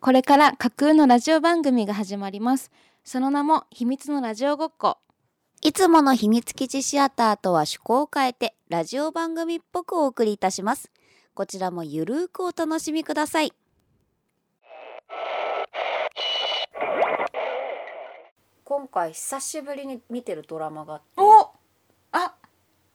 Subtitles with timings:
[0.00, 2.70] これから架空のラジオ番組が始まります。
[3.04, 4.96] その名も秘密のラジオごっこ。
[5.60, 10.90] いつもの秘密基地シアターとは趣向を変えてラジオ番組っぽくお送りいたします。
[11.34, 13.52] こちらもゆるーくお楽しみください。
[18.64, 21.50] 今回久しぶりに見てるドラマがあってお
[22.12, 22.34] あ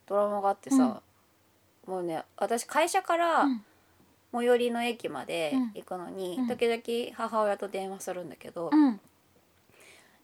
[0.07, 1.03] ドラマがあってさ、
[1.85, 3.63] もうね私会社からうん
[4.35, 5.71] 最寄りの駅までうん。
[5.75, 6.47] 行くのに、うん。
[6.47, 8.99] 時々母親と電話するんだけど、うん。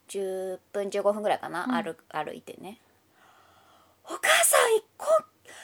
[0.10, 1.84] 10分15分ぐらいかな、うん。
[1.84, 2.80] 歩く歩いてね
[4.04, 5.06] 「お母さん一個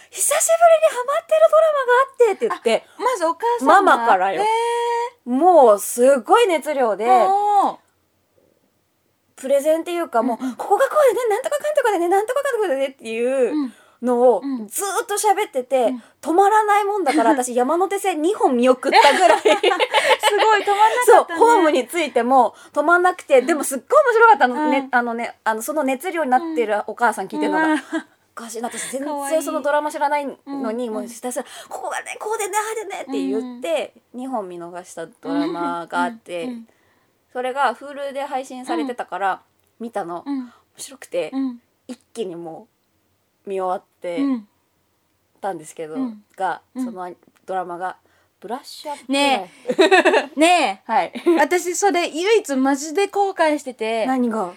[0.09, 3.81] 久しぶりにハマってるドラマがあって」って言ってまずお母さんが？
[3.81, 4.43] ママからよ。
[4.43, 7.05] えもうすごい熱量で
[9.35, 10.55] プレゼンっていうかもう、うん。
[10.55, 14.67] ここがこうでねなんとかかんとかでねなんとかかんとかでねっていううんのをうん。
[14.67, 16.03] ずーっと喋ってて、うん。
[16.21, 19.39] 止まらないもんだから 私山手線2本見送ったぐらい。
[19.41, 21.39] すごい止まんなかったね。
[21.39, 24.71] ホームについても止まんなくてでもすっごい面白かったの,、うん。
[24.71, 27.67] ねあのねあのその熱量になってるお母さん聞いてるのが。
[27.67, 27.79] うん。
[27.79, 28.61] おかしい。
[28.61, 30.93] な私全然そのドラマ知らないのに、うん。
[30.93, 36.67] もうひたすら「ここがねこうでねああでね」って言って、2本見逃したドラマがあって、うん。
[37.33, 39.41] それが Hulu で配信されてたから
[39.79, 40.53] 見たの、面うん。
[40.77, 41.61] 白くて、うん。
[41.87, 42.76] 一気にもう
[43.47, 44.47] 見終わってうん。
[45.41, 46.23] たんですけど、うん。
[46.35, 46.85] がうん。
[46.85, 47.11] その
[47.45, 47.97] ドラマが
[48.39, 49.51] 「ブラッシュアップ」ね
[50.35, 51.11] ねはい。
[51.15, 54.53] え私それ唯一マジで後悔してて何が？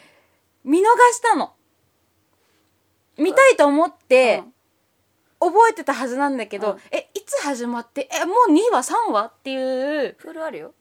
[0.64, 0.82] 見逃
[1.14, 1.52] したの。
[3.16, 4.42] 見たいと思って
[5.38, 6.78] 覚えてたはずなんだけど、うん。
[6.90, 10.14] えいつ始まってえもう2話3話っていう。
[10.18, 10.74] フルあるよ。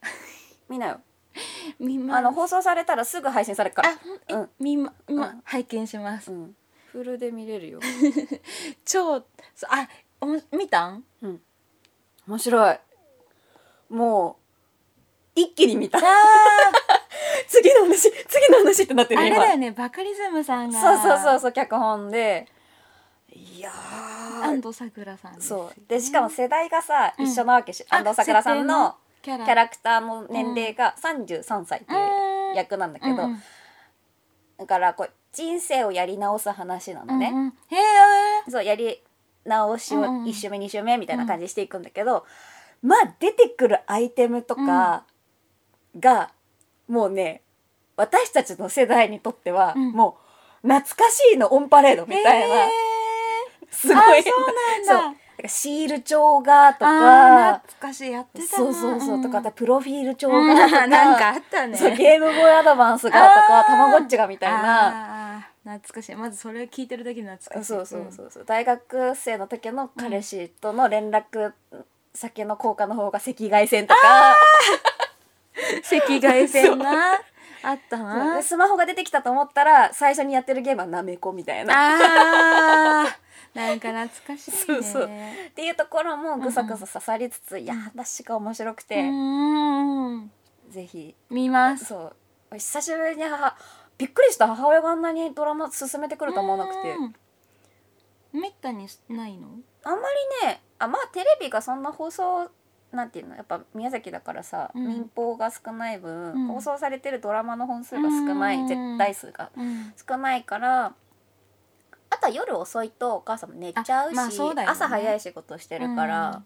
[0.69, 1.01] 見なよ。
[1.79, 3.89] 見まあの放送されたらすぐ配信されるから。
[3.91, 4.49] あほんえうん。
[4.59, 5.41] 見ま、今うん。
[5.43, 6.55] 拝見します、うん
[6.91, 7.79] フルで見れるよ。
[8.85, 9.19] 超
[9.55, 9.87] そあ
[10.21, 11.03] おも見たん？
[12.27, 12.79] 面白い。
[13.89, 14.37] も
[15.35, 15.97] う一気に見た。
[15.99, 16.01] あ
[17.47, 20.79] 次の話次の話ってなってーあれだよねバカリズムさんが。
[20.79, 22.47] そうそうそうそう脚本で。
[23.31, 24.43] いやー。
[24.43, 25.47] 安藤サクラさんです。
[25.49, 25.81] そう。
[25.87, 27.25] でしかも世代がさ、うん。
[27.25, 29.67] 一緒なわけし安藤サクラさんのキャラ。
[29.67, 31.99] クターの年齢が33歳っていう
[32.49, 32.55] うん。
[32.55, 33.43] 役なんだけど、うんうん。
[34.57, 37.47] だからこう人生をやり直す話なのね、うんうん。
[37.47, 39.01] へえそうやり
[39.45, 40.25] 直しをうんうん。
[40.25, 42.25] 1周目2周目みたいな感じでしていくんだけど、
[42.81, 45.03] まあ出てくるアイテムとか
[45.99, 46.31] が、
[46.87, 47.41] もうね
[47.95, 49.91] 私たちの世代にとっては、うん。
[49.91, 50.17] も
[50.63, 52.69] う懐かしいのオンパレードみたいな、へ
[53.69, 53.97] すごい。
[53.97, 54.29] あそ
[54.85, 55.19] うなんだ。
[55.47, 58.65] シール帳がとあかー懐かしいやってたな。
[58.65, 61.77] そうそうそう、とかプロフィール帳うんがとか、 なんかあったね。
[61.77, 63.17] そうゲームボーイアドバンスがと
[63.47, 65.18] かたまごっちがみたいな。
[65.77, 66.15] 懐かしい。
[66.15, 67.67] まずそれを聞いてるだけで懐かしい。
[67.67, 68.45] そうそうそうそう。
[68.45, 71.53] 大学生の時の彼氏との連絡
[72.13, 73.99] 先の効果の方が赤外線とか。
[74.31, 74.35] うん
[75.91, 77.19] 赤外線な
[77.61, 78.37] あったな。
[78.37, 83.03] でスマホが出てきたと思ったら最初にやってるゲームはなめこみたいな。
[83.03, 83.57] あー！
[83.57, 84.57] なんか懐かしいね。
[84.57, 85.03] そうそう。
[85.03, 85.07] っ
[85.55, 90.31] ていうところもぐさぐさ刺さりつつ、いや話が面白くて、うん。
[90.69, 91.15] ぜひ。
[91.29, 91.85] 見ます。
[91.85, 92.13] そ
[92.51, 92.57] う。
[92.57, 93.55] 久しぶりに母
[93.99, 96.95] びっくりした母親があんなにドラマ進めてくると思わなくて。
[96.95, 98.41] うん。
[98.41, 99.49] めったにないの？
[99.83, 100.07] あんま
[100.41, 102.49] りねあまあテレビがそんな放送
[102.91, 103.35] なんていうの？
[103.35, 104.87] やっぱ宮崎だからさ、うん。
[104.87, 106.47] 民放が少ない分、うん。
[106.47, 108.67] 放送されてるドラマの本数が少ない、うん。
[108.67, 109.93] 絶対数がうん。
[110.07, 110.93] 少ないから
[112.11, 114.71] あとは夜遅いとお母さんも寝ちゃうし、あまあそうだよね。
[114.71, 116.41] 朝早い仕事してるから,、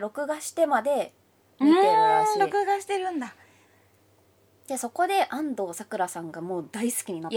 [0.00, 1.12] 録画してまで
[1.60, 2.32] 見てるらしい。
[2.34, 3.34] うん録画してるんだ
[4.68, 7.36] でそこで安藤サクラさんがもう大好きになって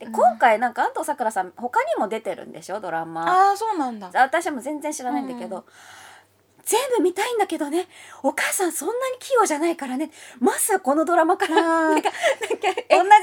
[0.00, 0.12] でうん。
[0.12, 3.50] 今回なんか安藤サクラさん他にも出てるんでしょドラマ。
[3.50, 4.10] ああそうなんだ。
[4.14, 5.64] 私も全然知らないんだけど、うん。
[6.64, 7.86] 全部見たいんだけどね
[8.24, 12.72] お母さんそんなに器用じゃないからねまずはこのドラマからなんかなんか同じ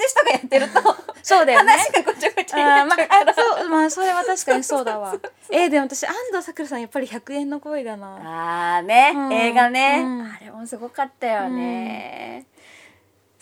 [0.07, 0.95] 人がやってると。
[1.21, 1.73] そうだよね。
[1.73, 5.15] 話がごちゃごちゃにあーまなっちゃうから、あそうまあそれは確かにそうだわ。
[5.50, 8.77] えー、でも私安藤サクラさんやっぱり100円の声だな。
[8.77, 9.33] あーね、うん。
[9.33, 10.21] 映画ね、うん。
[10.21, 12.45] あれもすごかったよね、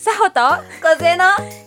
[0.02, 0.40] サホと
[0.82, 1.26] 小杖の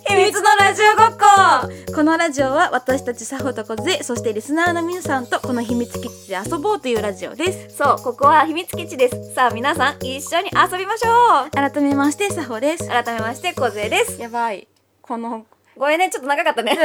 [0.08, 1.94] 秘密のラジオごっこ。
[1.94, 7.76] このラジオは私たちサホとコゼそしてリスナーの皆さんとこの秘密基地で遊ぼうというラジオです。
[7.76, 9.34] そうここは秘密基地です。
[9.34, 11.50] さあ皆さん一緒に遊びましょう。
[11.52, 12.88] 改めましてサホです。
[12.88, 14.20] 改めまして小杖です。
[14.20, 14.66] やばい。
[15.00, 15.46] このうん
[15.76, 16.72] ごめんねちょっと長かったね。
[16.72, 16.82] 違う。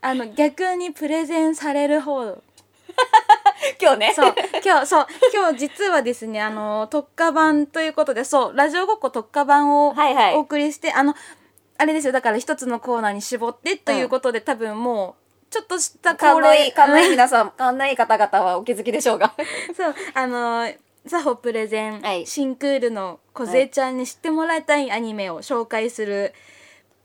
[0.00, 2.24] あの逆にプレゼンされる方
[3.80, 4.12] 今日ね。
[4.14, 4.34] そう。
[4.64, 5.06] 今日そう。
[5.32, 8.56] 今日実はですねあの特化版ということでそう。
[8.56, 10.34] ラジオごっこ特化版をはいはい。
[10.34, 11.14] お送りして、あの
[11.76, 12.12] あれですよ。
[12.12, 17.10] だから一つのコーナーに絞ってということで、多分もうちょっとした勘のいい勘のいいうん。
[17.12, 19.34] 皆さん勘のいい方々はお気づきでしょうが。
[19.76, 19.94] そう。
[20.14, 20.68] あの
[21.06, 22.26] サホプレゼン、はい。
[22.26, 26.34] 新クールの梢ちゃんに知ってもらいたいアニメを紹介する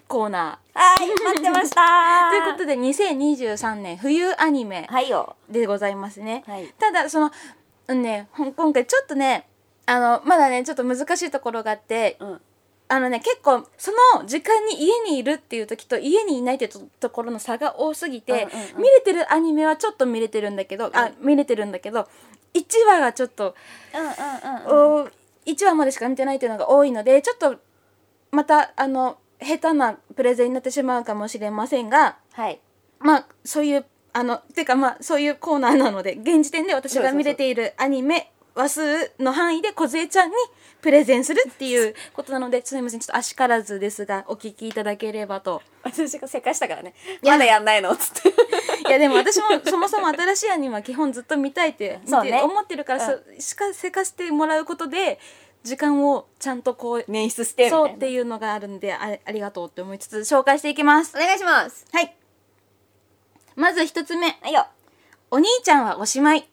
[0.07, 1.81] コーナはい待ってました。
[1.81, 2.29] ー。
[2.31, 5.35] ということで2023年冬アニメはいよ。
[5.49, 6.43] でございますね。
[6.47, 6.73] はい。
[6.79, 7.31] ただその
[7.87, 9.47] うんね今回ちょっとね
[9.85, 12.41] あのまだねちょっと難しいところがあってうん。
[12.89, 18.81] あのね結構その時間に家にいるっていう時と家にいないっていうとところの差が多すぎて、うんうんうん。
[18.83, 22.07] 見れてるアニメはちょっと見れてるんだけど、あ見れてるんだけど
[22.53, 23.55] 1話がちょっと、
[23.93, 25.09] うんうんうんお
[25.45, 27.57] 1話までしか見てないっていうのが多いのでちょっと
[28.31, 32.59] またあの下手なプレゼンになってしまうかもしれませんがはい。
[32.99, 40.35] まあそういうあのてかまあそういうコーナーなので現時点で私が見れているアニメ話数の範囲で梢ちゃんに
[40.81, 45.61] プレゼンするっていうことなのですみませんちょっとあしからずですがお聞きいただければと。
[45.83, 46.93] 私がせかしたからね。
[47.23, 48.29] まだやんないのっつって。
[48.87, 55.19] いやでも私もそもそも新しいアニメは基本ずっと見たいって思ってるから、そしかせかしてもらうことで
[55.63, 57.89] 時間をちゃんとこう捻出してそう。
[57.89, 61.15] っていうのがあるんであありがとうって思いつつ紹介していきます。
[61.15, 61.85] お願いします。
[61.91, 62.15] はい。
[63.55, 64.37] まず一つ目。
[64.41, 64.67] はいよ。
[65.31, 66.47] お兄ちゃんはおしまい。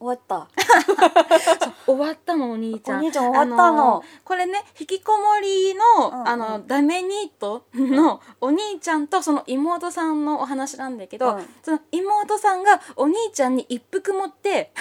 [0.00, 0.48] 終わった。
[1.84, 2.98] 終わったのお兄ちゃん。
[2.98, 3.96] お兄ちゃん終わったの。
[3.96, 6.28] あこれね引きこもりの、うんうん。
[6.28, 11.54] あのダメニートのお兄ちゃんとその妹さんのお話なんだけど、うん。
[11.62, 14.72] その妹さんがお兄ちゃんに一服持って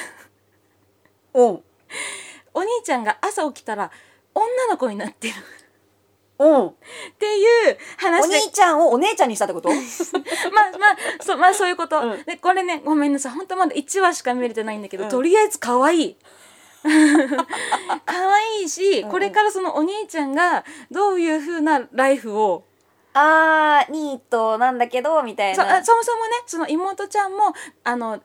[1.34, 1.64] おう
[2.58, 3.92] お兄ちゃんが朝起きたら
[4.34, 5.34] 女の子になってる。
[6.40, 8.38] おうっていうお話で。
[8.38, 9.70] 兄ちゃんをお姉ちゃんにしたってこと？
[9.74, 9.80] まあ
[10.78, 12.24] まあそうまあそういうこと、うん。
[12.24, 13.32] でこれねごめんなさい。
[13.34, 15.10] 本当まだ1話しか見れてないんだけど、うん。
[15.10, 16.18] とりあえず可愛い。
[18.06, 19.12] 可愛いし、うんうん。
[19.12, 22.64] これからそのお兄ちゃんがどういう風なライフを
[23.14, 25.64] あーニートなんだけどみたいな。
[25.64, 28.22] そあそもそもねその妹ちゃんもあの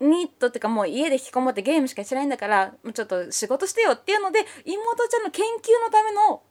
[0.00, 6.42] ニットっていうかもう家で引きこもってゲームしかしてないんだからもうちょっと仕事してよっていうので妹ちゃんの研究のための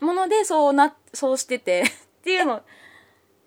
[0.00, 1.82] ものでそうなそうしてて
[2.20, 2.62] っていうの。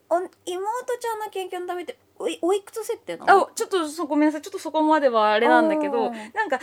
[0.09, 3.47] 妹ちゃんの研究のためっておいおいくつ設定なの？
[3.47, 4.41] あちょっとそごめんなさい。
[4.41, 6.59] ちょっとそこまではあれなんだけどなんか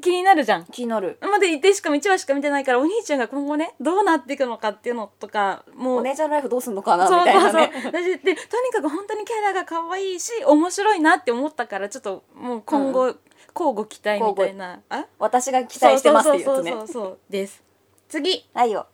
[0.00, 0.64] 気になるじゃん。
[0.64, 1.18] 気になる。
[1.20, 7.82] まででしかも1話しか見てないからお兄ちゃんが今後ねどうなっていくのかっていうのとかもうお姉ちゃんライフどうすんのかなみたいなそうねそう。
[7.86, 14.80] 私でとにかく本当にキャラが可愛いし面白いなって思ったからちょっともう今後、交互期待みたいな。
[14.88, 15.06] あ？
[15.18, 16.70] 私が期待してますっていうやつね。
[16.70, 17.62] そうそうそうです。
[18.08, 18.48] 次。
[18.54, 18.86] はいよ。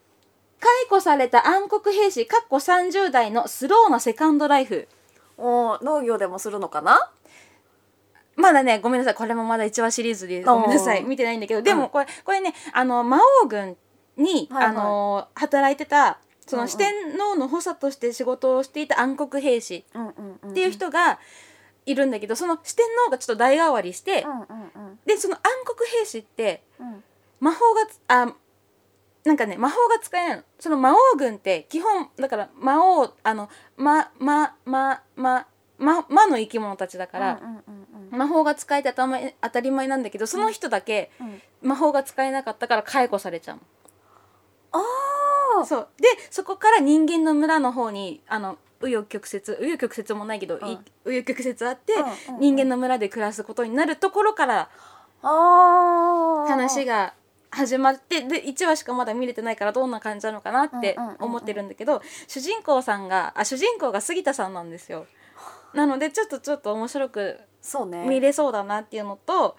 [0.58, 4.88] 解雇された暗黒兵士かっこ30代のスローなセカンドライフ。
[5.38, 7.10] お農業でもするのかな？
[8.36, 9.14] まだねごめんなさい。
[9.14, 11.04] これもまだ1話シリーズでごめんなさい。
[11.04, 11.62] 見てないんだけど。
[11.62, 13.76] でもこれこれねあの魔王軍
[14.16, 14.66] に、はいはい。
[14.66, 19.84] あの働いてたその四天王の補佐として仕事をしていた暗黒兵士
[20.48, 21.18] っていう人が
[21.86, 24.24] いるんだけどその四天王がちょっと代替わりして、
[25.06, 27.02] でその暗黒兵士ってうん。
[27.38, 28.32] 魔法がつあ
[29.24, 30.42] なんかね魔法が使えないの。
[30.58, 35.46] その魔王軍って基本だから魔王あのまままま
[35.78, 37.85] ま魔の生き物たちだから、うんうんうん
[38.16, 41.42] 魔法が使えて当たま当たり前なんだけどその人だけうん。
[41.62, 43.62] 魔法が使えなかったから解雇されちゃうの。
[44.72, 45.88] ああそう。
[45.98, 52.40] でそこから人間の村の方にあの紆余曲折紆余曲折もないけど、い紆余曲折あって、うんうんうん。
[52.40, 54.68] 人間の村で暮らすことになるところから
[55.22, 57.14] 話が
[57.50, 61.24] 始まってで1話しかまだ見れてないからどんな感じなのかなってうんうんうんうん。
[61.24, 65.06] 思ってるんだけど主人公さんがあ主人公が杉田さんなんですよ。
[65.72, 68.06] なのでちょっとちょっと面白くそうね。
[68.06, 69.56] 見れそうだなっていうのと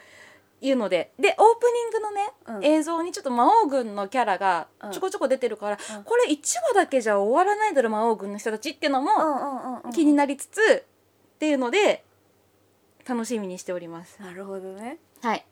[0.61, 1.11] いうので。
[1.19, 2.65] でオープニングのね、うん。
[2.65, 6.03] 映像にちょっと魔王軍のキャラがちょこちょこ出てるから、うん。
[6.03, 6.37] これ1
[6.69, 12.03] 話だけじゃ終わらないだろ魔王軍の人たちっていうのも気になりつつっていうので
[13.07, 14.17] 楽しみにしております。
[14.21, 14.97] なるほどね。
[15.21, 15.45] はい。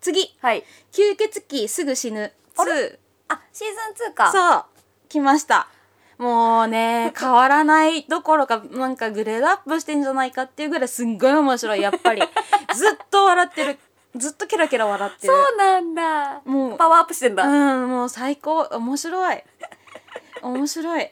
[0.00, 0.36] 次。
[0.40, 0.64] はい。
[0.92, 4.30] 吸血鬼すぐ死ぬあ2あシーズン2か。
[4.30, 4.64] そう。
[5.08, 5.68] 来ました
[6.22, 12.22] もうね変わらないどころかなんかグレードアップしてんじゃないかっていうぐらいすんごい面白いやっぱり。
[12.74, 13.78] ずっと笑ってる。
[14.14, 15.32] ずっとケラケラ笑ってる。
[15.32, 16.40] そうなんだ。
[16.44, 18.68] もうパワーアップしてんだ、うんもう最高。
[18.70, 19.42] 面白い。
[20.42, 21.10] 面白い。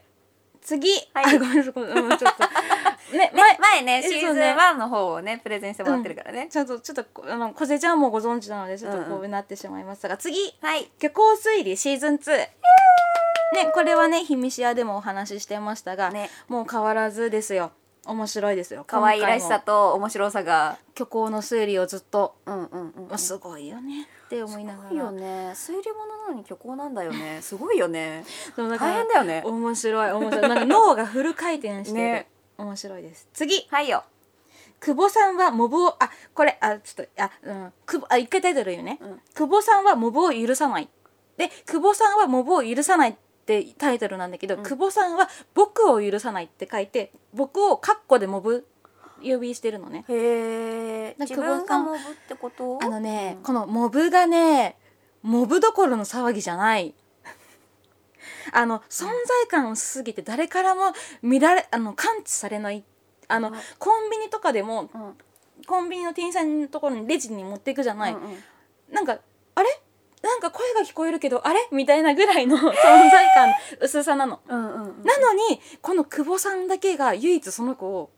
[0.62, 1.36] 次、はい。
[1.36, 3.16] あごめんなさいごめんうんちょっと。
[3.16, 10.36] ね前前ねえシーズンそうね1の方をねプレゼンしてもらってるからね、ちょっとちょっとあの小瀬ちゃんもご存知なのでちょっとうんうこうなってしまいましたが、次。
[10.60, 10.88] はい。
[11.00, 12.48] 虚構推理シーズン2
[13.52, 16.30] ねこれはね「ひみしや」でもお話ししてましたが、ね。
[16.48, 17.72] もう変わらずですよ。
[18.06, 18.84] 面白いですよ。
[18.86, 20.78] 可愛らしさと面白さが。
[20.96, 24.08] 虚構の推理をずっと、うんうんうん、うん、すごいよね。
[24.26, 25.50] って思いながいいよらね。
[25.54, 27.40] 推理物なのに虚構なんだよね。
[27.42, 28.24] すごいよね。
[28.56, 29.42] そうだから大変だよね。
[29.44, 30.48] 面白い面白い。
[30.48, 32.30] なんか脳がフル回転してる、 ね。
[32.58, 33.28] 面白いです。
[33.32, 33.66] 次。
[33.70, 34.04] はいよ。
[34.80, 37.72] 久保さんはモブをあこれあちょっとあうん。
[37.86, 39.20] 久保あ一回タイトル言うね、うん。
[39.34, 40.88] 久保さんはモブを許さない。
[41.36, 43.10] で久保さんはモブを許さない。
[43.10, 43.14] っ
[43.50, 48.68] てタイトルなんだけど、久保さんは僕を許さないって書いて僕をカッコでモブ
[49.22, 50.04] 呼びしてるのね。
[50.08, 50.14] へ
[51.08, 52.78] えだ自久保さん分がモブってこと？
[52.80, 53.42] あのね、うん。
[53.42, 54.76] このモブがね
[55.22, 56.94] モブどころの騒ぎじゃない。
[58.52, 59.12] あの存在
[59.48, 60.92] 感薄すぎて誰からも
[61.22, 62.84] 見られあの感知されない。
[63.26, 63.54] あの、うん。
[63.78, 65.18] コンビニとかでもうん。
[65.66, 68.42] コンビニの店員さんのところにレジに持っていくじゃない、うんうん。
[68.92, 69.18] なんか
[70.22, 71.68] なんか声が聞こえるけどあれ？
[71.72, 72.74] みたいなぐらいの 存在
[73.34, 74.40] 感薄さなの。
[74.48, 75.04] うんうんうん。
[75.04, 78.10] なのにこの久保さんだけが唯一その子を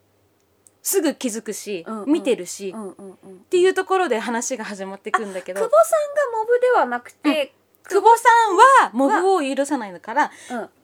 [0.83, 2.13] すぐ気づくし、うんうん。
[2.13, 3.41] 見てるし、っうんうんうん。
[3.45, 5.61] ていうところで話が始まってくんだけど。
[5.61, 7.55] 久保さんがモブではなくて、
[7.89, 10.31] 久保さんはモブを許さないから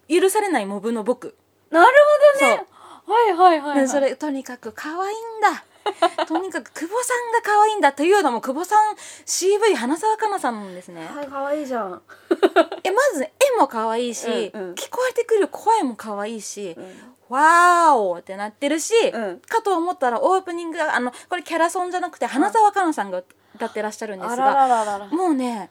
[0.09, 1.37] うん、許されないモブの僕。
[1.71, 1.93] なる
[2.35, 2.67] ほどね。
[3.07, 5.65] はいはいはい、はい、それとにかく可愛いんだ
[6.27, 8.95] とにかく久保さんが可愛いんだというのも久保さん
[9.27, 11.07] CV 花澤香菜さんなんですね。
[11.07, 12.03] はい可愛いじゃん、
[12.85, 14.75] えまず絵も可愛いし、うんうん。
[14.75, 17.15] 聞こえてくる声も可愛いし、うん。
[17.29, 19.41] わーおってなってるし、うん。
[19.41, 23.23] かと思ったらオープニングがあのこれキャラソンじゃなくて花澤香菜さんが
[23.55, 25.71] 歌ってらっしゃるんですあが、もうね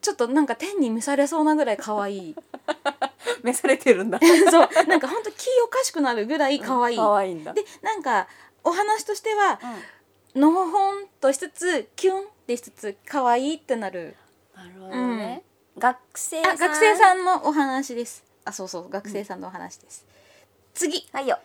[0.00, 2.36] ちょっとなんか天に召されそうなぐらい可愛い。
[3.42, 4.18] 召されてるんだ。
[4.50, 4.68] そう。
[4.86, 7.52] なんかほんと気おかしくなるぐらい可愛い、可愛いんだ。
[7.52, 8.26] でなんか
[8.64, 9.60] お話としては
[10.34, 14.16] のほほんとしつつキュンってしつつ可愛いってなる。
[14.54, 15.42] なるほどね、
[15.78, 16.52] 学生さん。
[16.52, 18.24] あ学生さんのお話です。
[18.44, 20.06] あそうそう学生さんのお話です、
[20.74, 21.06] 次。
[21.12, 21.38] はいよ。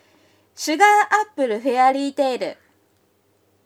[0.56, 2.58] シュガーアップルフェアリーテイル。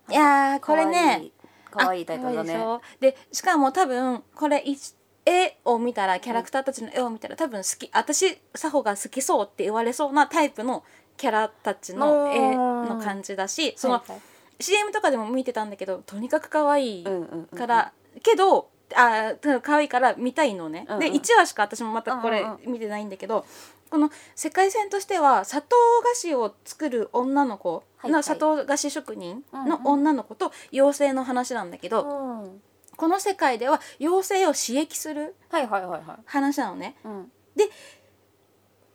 [0.09, 1.31] いやーこれね
[1.69, 2.05] 可愛い。
[2.05, 2.57] タイトルだね。
[2.99, 4.77] でしかも多分これい
[5.25, 10.85] 絵を見たらキャラクターたちの絵を見たら多分好き私サホが好きそうって言われそうなタイプの
[11.17, 14.11] キャラたちの絵の感じだしそのはい。
[14.11, 14.21] はい
[14.59, 17.93] CM とかでも見てたんだけどとにかく可愛いうんうんうんから、
[18.23, 20.99] けどあー可愛いから見たいのね、うんうん。
[20.99, 23.45] で1話しか私もまたこれうんうん見てないんだけど、
[23.91, 28.11] この世界線としては砂糖菓子を作る女の子はいはい。
[28.13, 29.85] の砂糖菓子職人のうんうん。
[29.85, 32.61] 女の子と妖精の話なんだけど、うん。
[32.95, 36.17] この世界では妖精を刺激するはいはいはいはい。
[36.25, 36.95] 話なのね。
[37.03, 37.31] うん。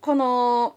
[0.01, 0.75] この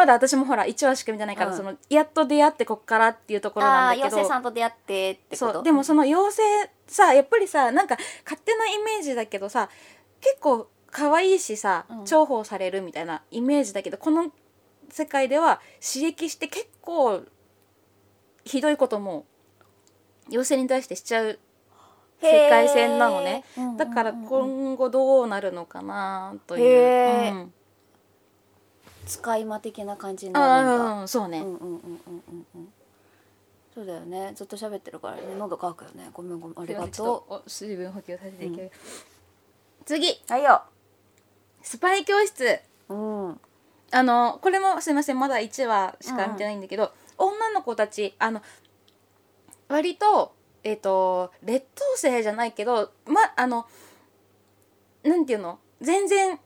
[0.00, 1.56] まだ私もほら1話しか見てないから、うん。
[1.58, 4.06] そのやっと出会ってこっからっていうところあなんだけど。
[4.06, 5.62] あ妖精さんと出会ってってそう。
[5.62, 9.68] でもその妖精さやっぱりさなんか勝手なイメージだけどさ
[10.22, 12.04] 結構可愛いしさうん。
[12.06, 14.32] 重宝されるみたいなイメージだけど、この
[14.88, 17.20] 世界では刺激して結構
[18.46, 19.26] ひどいことも
[20.30, 21.38] 妖精に対してしちゃう
[22.22, 23.44] 世界線なのね。
[23.76, 27.52] だから今後どうなるのかなという、うん
[29.10, 31.80] 使い魔的な感じになるんだああそうね、うんうんうんうん
[32.32, 32.46] うん。
[32.54, 32.72] うん
[33.72, 34.32] そうだよね。
[34.34, 35.22] ずっと喋ってるからね。
[35.38, 36.10] 喉乾くよね。
[36.12, 36.60] ごめんごめん。
[36.60, 38.72] ありがととお水分補給させていただき
[39.86, 40.62] 次うはいよ。
[41.62, 42.58] スパイ教室。
[42.88, 43.40] うん。
[43.92, 45.20] あのこれもすいません。
[45.20, 48.42] まだ1話しか見てないんだけど、女の子たちあの
[49.68, 53.66] 割とえっ、と劣等生じゃないけどまあの
[55.04, 55.60] なんていうの？
[55.80, 56.40] 全然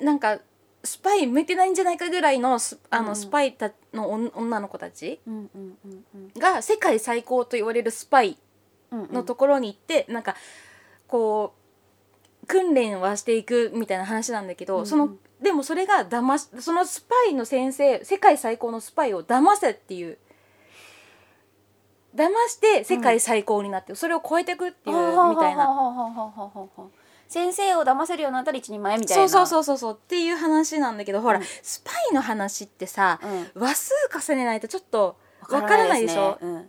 [0.00, 0.40] なんか
[0.82, 3.16] スパイ向いてないんじゃないかぐらいのスあの、うん。
[3.16, 5.20] スパイたの女女の子たち
[6.38, 8.38] が世界最高と言われるスパイ
[8.90, 10.36] のところに行って、なんか
[11.06, 11.54] こ
[12.42, 20.18] う訓練はしていくみたいな話なんだけど、そのでもそれが騙しそのスパイの先生世界最高のスパイを騙せっていう
[22.14, 24.96] 騙して世界最高になって、それを超えていくっていう
[25.30, 25.68] みたいな。
[27.30, 29.28] な先生を騙せるようになったら一人前みたいな。
[29.28, 31.44] そうそうそうそうそうっていう話なんだけどほら、うん。
[31.62, 33.20] スパイの話ってさ、
[33.54, 33.60] うん。
[33.62, 33.94] 話数
[34.32, 35.16] 重ねないとちょっと
[35.48, 36.36] わからないでしょ？
[36.40, 36.68] すね。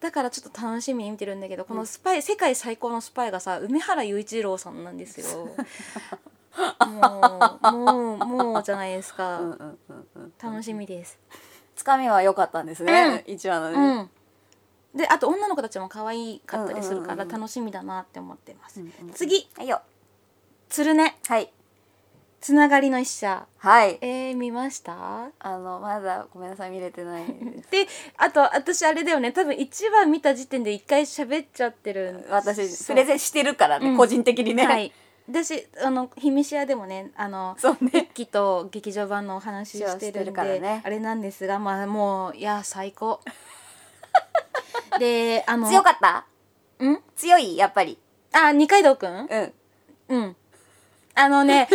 [0.00, 5.48] だからちょっと楽しみに見てるんだけどこのスパイ、世界最高のスパイがさ梅原雄一郎さんなんですよ。
[6.86, 10.06] もうもうもうじゃないですか、うんうんうんうん。
[10.14, 11.18] うん楽しみです。
[11.76, 14.10] つかみは良かったんですね一話のうねん。
[14.94, 19.10] であと女の子たちも可愛かったりするからうんうんうんうん楽しみだなって思ってます、うんうん。
[19.12, 19.48] 次。
[19.56, 19.82] はいよ
[20.70, 20.98] 鶴音
[21.28, 21.52] はい。
[22.40, 23.46] つながりの一社。
[23.58, 23.98] はい。
[24.00, 25.30] えー、見ました？
[25.40, 27.86] あのまだごめんなさい見れてないで
[28.16, 29.32] あと私あれだよね。
[29.32, 32.30] 多分1話見た時点で1回喋っちゃってるん。
[32.30, 33.96] 私プレゼンしてるからね、うん。
[33.96, 34.92] 個人的にね、はい。
[35.28, 37.90] 私あのひみしやでもねあのそうね。
[37.92, 40.82] 一期と劇場版のお話ししてるるんでからね。
[40.84, 43.20] あれなんですがまあもういや最高。
[44.98, 46.26] であの強かった？
[46.84, 47.02] ん？
[47.16, 47.56] 強い？
[47.56, 47.98] やっぱり。
[48.32, 49.26] あ二階堂くん？
[49.28, 49.52] うん。
[50.08, 50.36] うん
[51.14, 51.68] あのね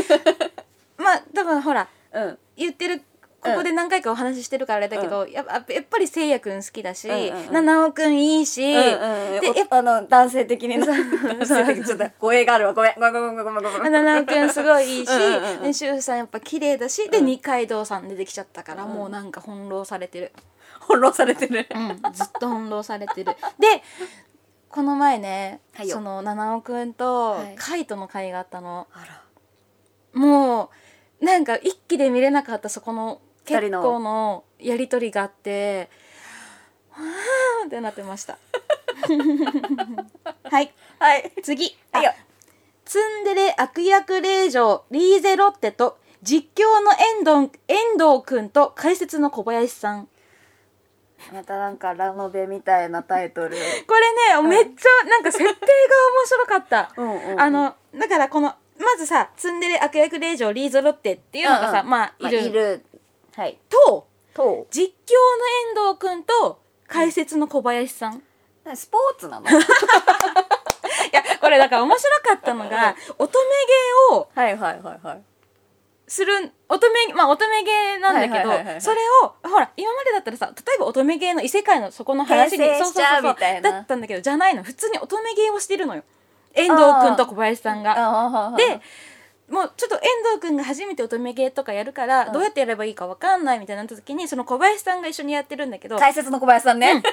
[0.98, 2.38] まあ多分ほらうん。
[2.56, 3.01] 言ってる
[3.46, 7.54] ここで何回かお話ししてるからあれだけど、やっぱやっぱりせいやくん好きだし、うんうんうん。
[7.54, 12.74] 七尾くんいいし、うんうんでやっおあの男性的にな男性ちょっと語弊があるわ。
[12.74, 12.94] ごめん。
[12.96, 13.77] ごめんごめんごめんごめん。
[13.77, 17.25] ごめん七尾くんすごいいいしうんうんさんやっぱ綺麗だしでうん。
[17.27, 18.94] 二階堂さん出てきちゃったから、うん。
[18.94, 20.32] もうなんか翻弄されてる、
[20.82, 21.68] 翻弄されてる。
[21.70, 23.36] うん、ずっと翻弄されてる。
[23.60, 23.84] で
[24.70, 25.98] この前ね、はいよ。
[25.98, 27.56] その七尾くんとはい。
[27.58, 29.22] カイトの会があったの、あら
[30.15, 30.72] も
[31.22, 35.89] うなんか一気で見れなかったそこの結構のやり取りがあって
[36.89, 38.38] はーってなってました。
[40.50, 40.74] はい。
[40.98, 41.31] はい。
[41.43, 41.77] 次。
[41.91, 42.13] はいよ。
[42.86, 46.91] ツンデレ悪役令嬢リーゼロッテと実況の
[47.27, 50.07] 遠藤遠藤くんと解説の小林さん。
[51.34, 53.50] またなんかラノベみたいなタイトル。
[53.50, 56.93] これね、めっちゃなんか設定が面白かった。
[56.95, 57.41] うん。
[57.41, 61.89] あのだからこのまずさツンデレ悪役令嬢リーゼロッテっていうのがさ、うんうん。
[61.89, 62.86] まあまあいる,、いる。
[63.36, 63.58] はい。
[63.70, 64.67] とと。
[64.70, 65.13] 実況
[65.75, 68.22] の遠藤くんと解説の小林さん、い
[68.75, 69.46] スポーツなの。
[71.12, 73.48] やこれだから面白かったのが乙女
[74.12, 75.22] 芸をはいはいはいはい。
[76.08, 83.72] する乙女まあ乙女芸なんだけど、それをほら今までだったらさ例えば乙女芸の異世界のそこの話に転生しちゃうみたいな。
[83.72, 84.63] だったんだけどじゃないの。
[84.63, 86.03] 普通に乙女芸をしてるのよ
[86.55, 87.93] 遠藤くんと小林さんが。
[87.97, 88.81] あで
[89.47, 92.33] もうちょっと遠藤くんが初めて乙女芸とかやるから、うん。
[92.33, 97.03] どうやってやればいいかわかんないみたいになった時にその小林さんが一緒にやってるんだけど、解説の小林さんね、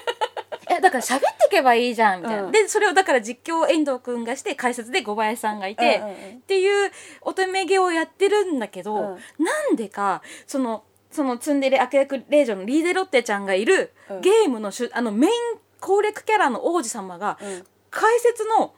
[0.70, 2.52] えだから喋っていけばいいじゃんみたいな、うん。
[2.52, 6.02] でそれをだから実況を遠藤くんがして解説で小林さんがいて、
[6.36, 9.44] っていう乙女芸をやってるんだけど、うん。
[9.44, 14.20] なんでかそのそのツンデレ悪役令嬢のリーゼロッテちゃんがいるうん。
[14.22, 15.32] ゲームのしゅあのメイン
[15.80, 17.66] 攻略キャラの王子様がうん。
[17.90, 18.72] 解説の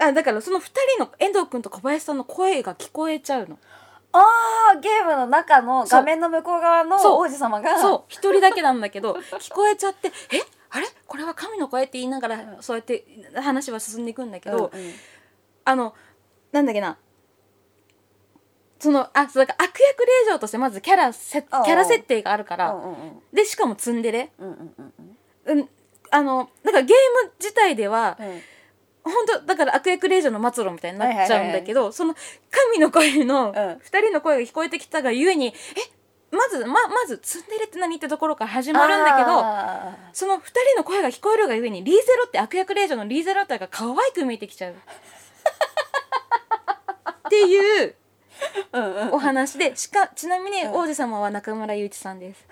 [0.00, 0.62] あだからその2
[0.96, 3.58] 人の遠藤くんと小林さんの声が聞こえちゃうの。
[4.12, 7.78] あーゲームの中の画面の向こう側の王子様が。
[7.78, 8.04] そう。
[8.08, 10.40] 一人だけなんだけど聞こえちゃって「え？
[10.70, 10.86] あれ？
[11.06, 12.62] これは神の声?」って言いながらうん。
[12.62, 13.04] そうやって
[13.36, 14.92] 話は進んでいくんだけど、うんうん。
[15.64, 15.94] あの
[16.50, 16.96] なんだっけな。
[18.80, 23.22] そのあそうだから悪役令嬢としてまずキャラせキああャラ設定があるから、うんうんうん。
[23.32, 24.94] でしかもツンデレ、うんうんうん
[25.44, 25.58] うん。
[25.58, 25.68] うん、
[26.10, 28.40] あのだからゲーム自体ではうん
[29.10, 32.14] 本当だから悪役令嬢の末路みたいになっちゃうんだけど、その
[32.50, 33.54] 神の声のうん。
[33.54, 35.52] 2人の声が聞こえてきたがゆえに、え
[36.30, 44.74] まずままずツンデレって何ってところから始まるんだけどあその2人の声が聞こえるがゆえにリーゼロって悪役令嬢のリーゼロってが可愛く見えてきちゃう。
[47.26, 47.94] っていう
[49.12, 52.46] お話でしかちなみに王子様は中村雄一さんです。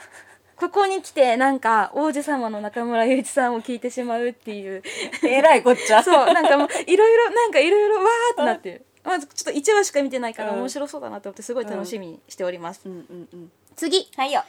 [0.59, 4.83] ここに来てなんか王子様の中村雄一さんを聞いてしまうっていう。
[5.25, 6.03] えらいこっちゃ。
[6.05, 8.73] そうなんかもういろいろなんかいろいろわーってなって。
[8.73, 10.59] るまずちょっと1話しか見てないからうん。
[10.59, 12.93] 面白そうだなと思ってすごい楽しみにしております、うん。
[12.93, 14.11] うんうん次。
[14.17, 14.43] はいよ。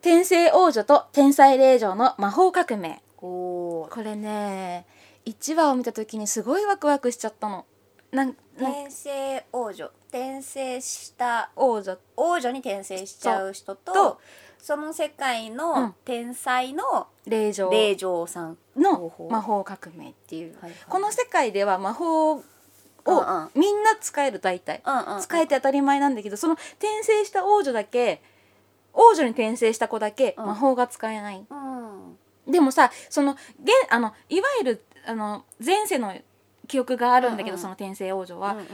[0.00, 3.02] 天聖王女と天才令嬢の魔法革命。
[3.18, 3.94] おー。
[3.94, 4.86] これね
[5.26, 7.66] 1話を見た時にすごいワクワクしちゃったの。
[8.10, 9.90] なん転生王女。
[10.08, 11.50] 転生した。
[11.56, 11.98] 王女。
[12.16, 14.20] 王女に転生しちゃう人とと
[14.66, 15.56] その世界うん。
[15.56, 19.28] の天才の令嬢霊嬢さんの法。
[19.30, 20.72] 魔法革命っていう、はいはい。
[20.88, 22.42] この世界では魔法を
[23.06, 23.50] うんうん。
[23.54, 28.20] みんな使える大体、うんうん使えて当たり前なんだけどその転生した王女だけ
[28.92, 30.46] 王女に転生した子だけうん。
[30.46, 32.52] 魔法が使えない、うん。
[32.52, 33.40] でもさその現
[33.88, 36.12] あのいわゆるあの前世の
[36.66, 37.62] 記憶があるんだけど、うんうん。
[37.62, 38.66] その転生王女は、うんうん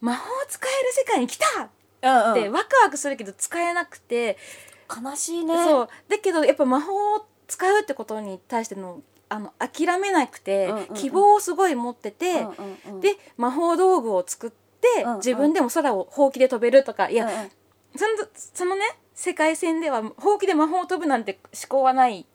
[0.00, 1.68] 魔法使える世界に来た
[2.02, 2.32] うんうん。
[2.32, 4.38] ってワクワクするけど使えなくて、
[4.90, 5.54] 悲しいね。
[5.64, 5.88] そう。
[6.08, 10.94] だけどやっぱ魔法を使うってことに対してのあの諦めなくて、うんうんうん。
[10.94, 13.00] 希望をすごい持ってて、うんうんうん。
[13.00, 15.16] で魔法道具を作って、うんうん。
[15.18, 17.50] 自分でも空をほうきで飛べるとかいや、うんうん。
[17.96, 18.82] そのそのね
[19.14, 22.26] 世界線ではほうきで魔法を飛ぶなんて思考はない、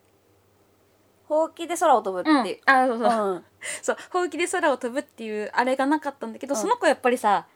[1.27, 3.43] ほうきで空を飛ぶうんっていう、あそうそう,、うん。
[3.81, 3.97] そう。
[4.11, 6.61] ほうきで空を飛ぶっていうあれがなかったんだけど、うん。
[6.61, 7.47] その子やっぱりさ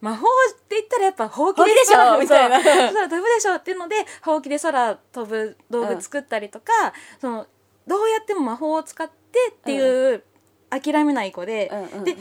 [0.00, 1.96] 魔法って言ったらやっぱほうきでしょ。
[1.96, 2.62] 空みたいな。
[2.62, 6.72] 空飛ぶでしょっていうのでほうきで空飛ぶ道具作ったりとか、
[7.20, 7.46] その
[7.86, 9.14] どうやっても魔法を使って
[9.50, 10.22] っていう、
[10.70, 12.16] 諦めない子で、うんうんうんで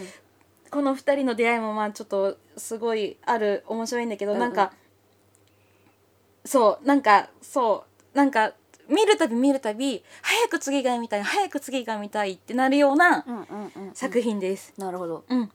[0.70, 4.42] この2人の出会いもまあちょっとすごいある面白いんだけど、うんうん。
[4.42, 4.74] なんか
[6.44, 8.52] そうなんかそうなんか
[8.90, 13.44] 見るたび見るたび早く次が見たい早く次が見たいってなるようなうんうん
[13.76, 13.96] うんうん。
[13.96, 14.74] 作品です。
[14.78, 15.24] なるほど。
[15.30, 15.50] うん、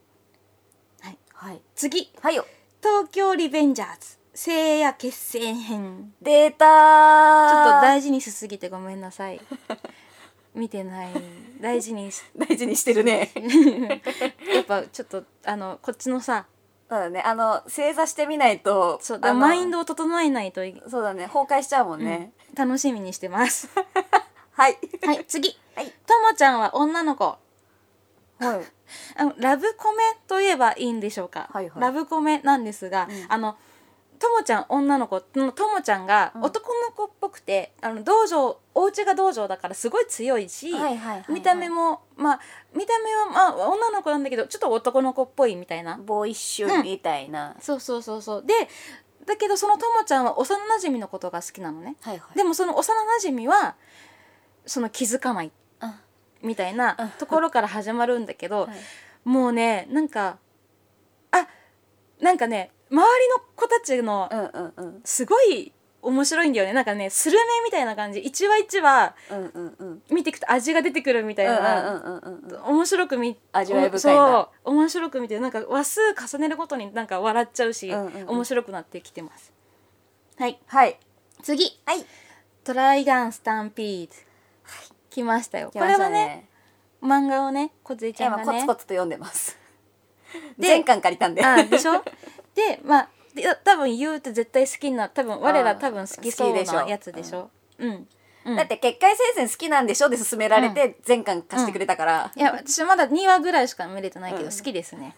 [1.42, 1.60] はい。
[1.74, 2.08] 次。
[2.20, 2.46] はいよ。
[2.80, 4.16] 東京リベンジャーズ。
[4.32, 6.14] 聖夜決戦編。
[6.22, 9.40] 出たちょーっと大事にしすぎてごめんなさい。
[10.54, 11.08] 見てない。
[11.60, 13.32] 大事にし 大事にしてるね。
[14.54, 16.46] やっぱちょっとあのこっちのさ。
[16.88, 17.20] そうだね。
[17.22, 21.24] あの正座してみないとそうだマインドを整えないといそうだね。
[21.24, 23.68] 崩壊しちゃうもんね、楽しみにしてます。
[24.52, 24.78] はい。
[25.04, 25.58] はい次。
[25.74, 25.92] はい。
[26.06, 27.24] ともちゃんは女の子。
[27.24, 27.38] は
[28.38, 28.81] い
[29.16, 31.80] あのラブコメといえばいいんでしょうか、はいはい。
[31.80, 33.26] ラブコメなんですが、うん。
[33.28, 33.56] あの
[34.18, 36.42] ともちゃん女の子のともちゃんがうん。
[36.42, 41.32] 男の子っぽくて、あの道場お家が道場だからすごい強いし、はいはいはいはい。
[41.32, 42.40] 見た目もまあ
[42.74, 45.96] 見た目はまあ女の子なんだけどちょっと男の子っぽいみたいな。
[45.96, 48.44] ボーイッシュみたいな、そうそうそうそう。
[48.46, 48.54] で
[49.26, 51.96] だけどそのともちゃんは幼馴染のことが好きなのね。
[52.00, 52.36] はいはい。
[52.36, 53.76] でもその幼馴染は
[54.66, 55.61] その気づかないあ
[56.42, 58.70] みたいなところから始まるんだけど、はい。
[59.24, 60.38] もうねなんか
[61.30, 61.46] あ
[62.20, 64.30] なんかね周りの子たちの
[65.04, 66.72] すごい面白いんだよね。
[66.72, 68.18] なんかねスルメみたいな感じ。
[68.18, 69.14] 一話一話
[70.10, 72.20] 見ていくと味が出てくるみたいな、
[72.66, 78.28] 面白く見味わい深いな面白く見てなんか話数重ねるごとになんか笑っちゃうし、うんうんうん。
[78.30, 79.52] 面白くなってきてます。
[80.38, 80.58] はい。
[80.66, 80.98] はい。
[81.44, 81.78] 次。
[81.86, 82.04] はい。
[82.64, 84.14] トライガンスタンピード、
[85.12, 85.70] 来ましたよ。
[85.72, 86.48] これはね
[87.02, 89.58] 漫画をねこずえちゃんが今コツねコツと読んでます。
[90.58, 91.44] で全巻借りたんで。
[91.44, 92.02] あでしょ？
[92.54, 96.76] でまあで多分言うと絶対好きな多分我ら多分好きそう好きでしょ。
[96.76, 97.50] なやつでしょ？
[97.78, 98.08] うん、
[98.46, 100.08] うん、だって結界戦線好きなんでしょ？
[100.08, 104.50] で勧められて全巻貸してくれたから、いや私まだ2話ぐらいしか見れてないけどうん。
[104.50, 105.14] 好きですね、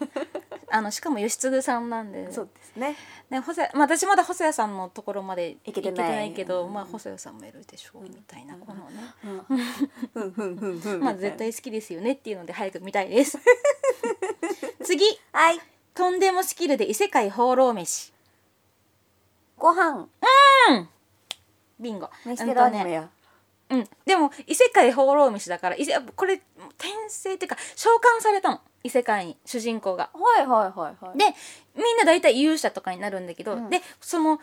[0.75, 2.33] あのしかも吉嗣さんなんで。
[2.33, 2.97] そうですね。
[3.31, 6.33] ね、細谷まあ、私まだ細谷さんのところまで行けてない。
[6.33, 6.73] けど、うん。
[6.73, 8.57] まあ細谷さんもいるでしょうみたいな。
[8.57, 9.01] このね、
[11.01, 13.39] まあ絶対好きですよねっていうので早く見たいです。
[14.83, 15.05] 次。
[15.33, 15.61] はい。
[15.95, 18.13] とんでもスキルで異世界放浪飯。
[19.57, 20.09] ご飯。
[21.79, 22.11] ビンゴ。
[22.27, 23.09] 飯テロアニメや、
[23.71, 26.35] うん、でも異世界放浪飯だから異世これ
[26.79, 30.11] 転生っていうか召喚されたの異世界に主人公が。
[30.13, 31.25] はいはいはいはいで
[31.75, 34.41] みんな大体勇者とかになるんだけど、うんでその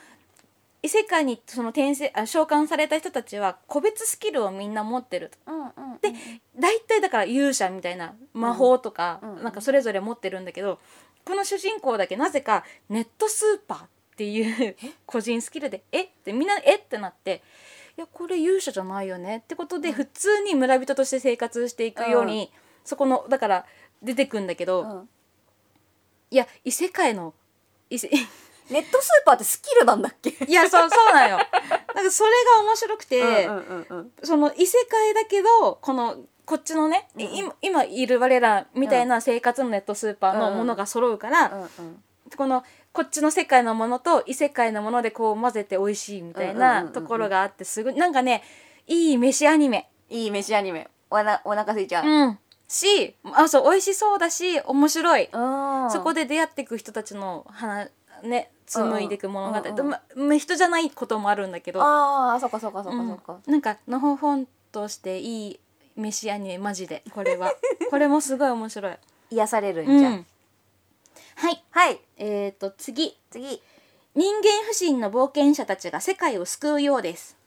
[0.84, 5.52] 異世界にその転生あ召喚された人たちは個別スキルをみんな持ってると。
[5.52, 6.12] うんうんで
[6.58, 10.80] 大体だから勇者みたいな魔法とか、うんうんなんかそれぞれ持ってるんだけど
[11.24, 14.76] この主人公だけなぜかネットスーパーっていう
[15.06, 16.04] 個人スキルで「え？
[16.04, 16.78] っ?」てみんな「え？
[16.78, 17.44] っ?」てなって。
[17.98, 22.50] いやこれ勇者じゃないよねってことで普通に村人として生活していくように、
[22.86, 23.66] そこのだから
[24.02, 25.10] 出てくんだけど、うん。
[26.30, 27.34] いや異世界の
[27.90, 28.10] 異世
[28.70, 30.30] ネットスーパーってスキルなんだっけ？
[30.48, 31.38] いやそうそうなんよ。
[31.94, 42.04] なんかそれが面白くて、うんうんうんその異世界だけどこのこっちのね、うん今今いる我らみたいな生活のネットスーパーのものが揃うから、うんうん
[42.38, 46.86] このこっちの世界のものと異世界のものでこう混ぜて美味しいみたいうんうんうんうん。
[46.86, 48.42] なところがあってすごいなんかね
[48.88, 49.90] いい飯アニメ。
[50.10, 50.90] いい飯アニメ。
[51.10, 52.40] おなお腹空いちゃう、うん、
[52.72, 55.30] しあそう美味しそうだし面白い。
[55.32, 55.92] うん。
[55.92, 57.90] そこで出会っていく人たちの話
[58.24, 63.52] ね紡いでいく物語、うんうんまま人じゃないこともあるんだけど、ああそっかそっかそっかそっか、うん。
[63.52, 65.60] なんかのほほんとしていい
[65.98, 67.04] 飯アニメマジで。
[67.14, 67.52] これは。
[67.92, 68.98] これもすごい面白い。
[69.32, 70.26] 癒されるんじゃ、うん、
[71.36, 71.64] はい。
[71.72, 72.00] はい。
[72.18, 73.18] えー、と次。
[73.30, 73.62] 次。
[74.16, 77.38] 人間不信の冒険者たちが世界を救うようです。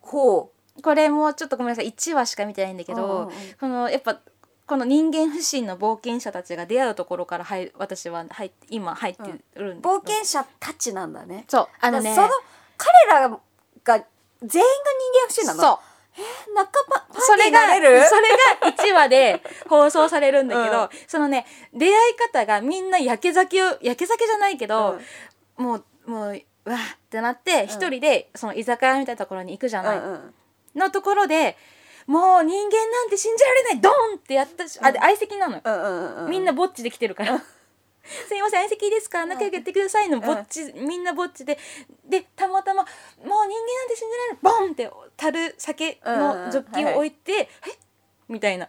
[0.00, 0.50] ほ
[0.82, 1.90] これもちょっとごめんなさい。
[1.90, 3.30] 1話しか見てないんだけど、
[3.60, 4.20] このやっぱ
[4.66, 11.44] この人間不信の冒険者たちが出会うところから入私は入今入ってるんだけうど、冒険者たちなんだね。
[11.48, 11.68] そう。
[11.80, 12.28] あのねその
[12.76, 13.38] 彼らが
[13.86, 14.02] 全員が
[14.42, 15.60] 人間不信なの？
[15.62, 15.78] そう。
[16.54, 17.60] 仲間パーティーそれが
[18.08, 18.28] それ
[18.72, 20.88] が1話で放送されるんだけど、うん。
[21.06, 24.98] そのね出会い方がみんなやけ酒をやけ酒じゃないけど、
[25.56, 30.34] もうもううわーってなって一人でその居酒屋みたいなところに行くじゃない、うんうん。
[30.74, 31.56] のところで
[32.06, 33.80] もう人間なんて信じられない。
[33.80, 37.38] ドンってやったし、あで相席なのよ、うんうんうんみんなぼっちで来てるから。
[38.28, 39.26] すいません相席いいですか？
[39.26, 41.58] 仲良くやってくださいのんぼっち、みんなぼっちで。
[42.08, 42.88] でたまたま「もう
[43.24, 47.32] 人間なんて信じられない」ボンって樽酒のジョッキを置いて
[47.66, 47.78] 「え？
[48.28, 48.68] みたいな。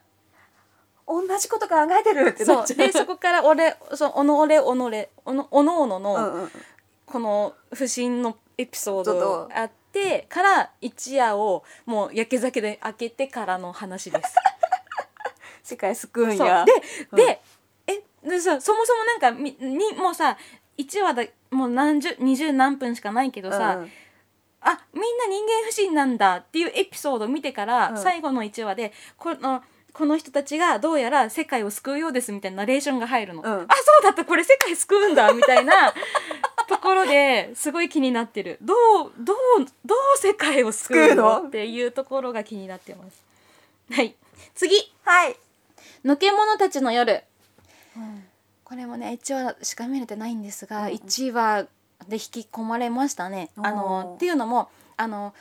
[1.08, 2.78] 同じこと考えてるってなっちゃう。
[2.78, 6.52] でそこから俺そのおの俺おのれおのおのおのの、うんうん。
[7.06, 9.50] この不審のエピソーちょっドと。
[9.54, 14.36] あってから一夜をもう焼け酒で開けてからの話です。
[15.64, 16.48] 世界救うんそう。
[16.48, 16.74] やで、
[17.24, 17.42] で
[17.88, 20.38] えでさそもそもなんかみにもうさ
[20.78, 23.84] 1話だもう何十二十何分しかないけどさ、うん。
[23.84, 23.92] うん
[24.60, 27.98] あみんな人間不信なんだっていうエピソードを見てから、うん。
[27.98, 33.48] 最後の1話でこのこの人たちがどうやら世界を救うようですみたいなナレーションが入るの、うん。
[33.48, 33.64] あそ
[34.02, 34.26] うだった。
[34.26, 35.94] これ世界救うんだみたいな
[36.70, 38.58] ところですごい気になってる。
[38.62, 39.38] どうどう
[39.86, 41.42] どう世界を救うの？
[41.42, 41.48] の？
[41.48, 43.24] っていうところが気になってます。
[43.92, 44.16] はい。
[44.54, 44.76] 次。
[45.04, 45.36] はい、
[46.04, 47.24] のけ者たちの夜。
[48.64, 51.68] これもね1話しか見れてないんですが、うんうん1話
[52.08, 53.50] で引き込まれましたね。
[53.58, 55.34] あのっていうのもあの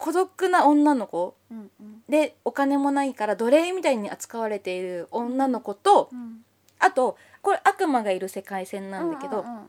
[0.00, 2.02] 孤独な女の子うんうん。
[2.08, 6.38] でお金もないから奴隷みたいに扱われている女の子とうん。
[6.78, 9.60] あとこれ悪魔がいる世界線なんだけど、うんうんうんうん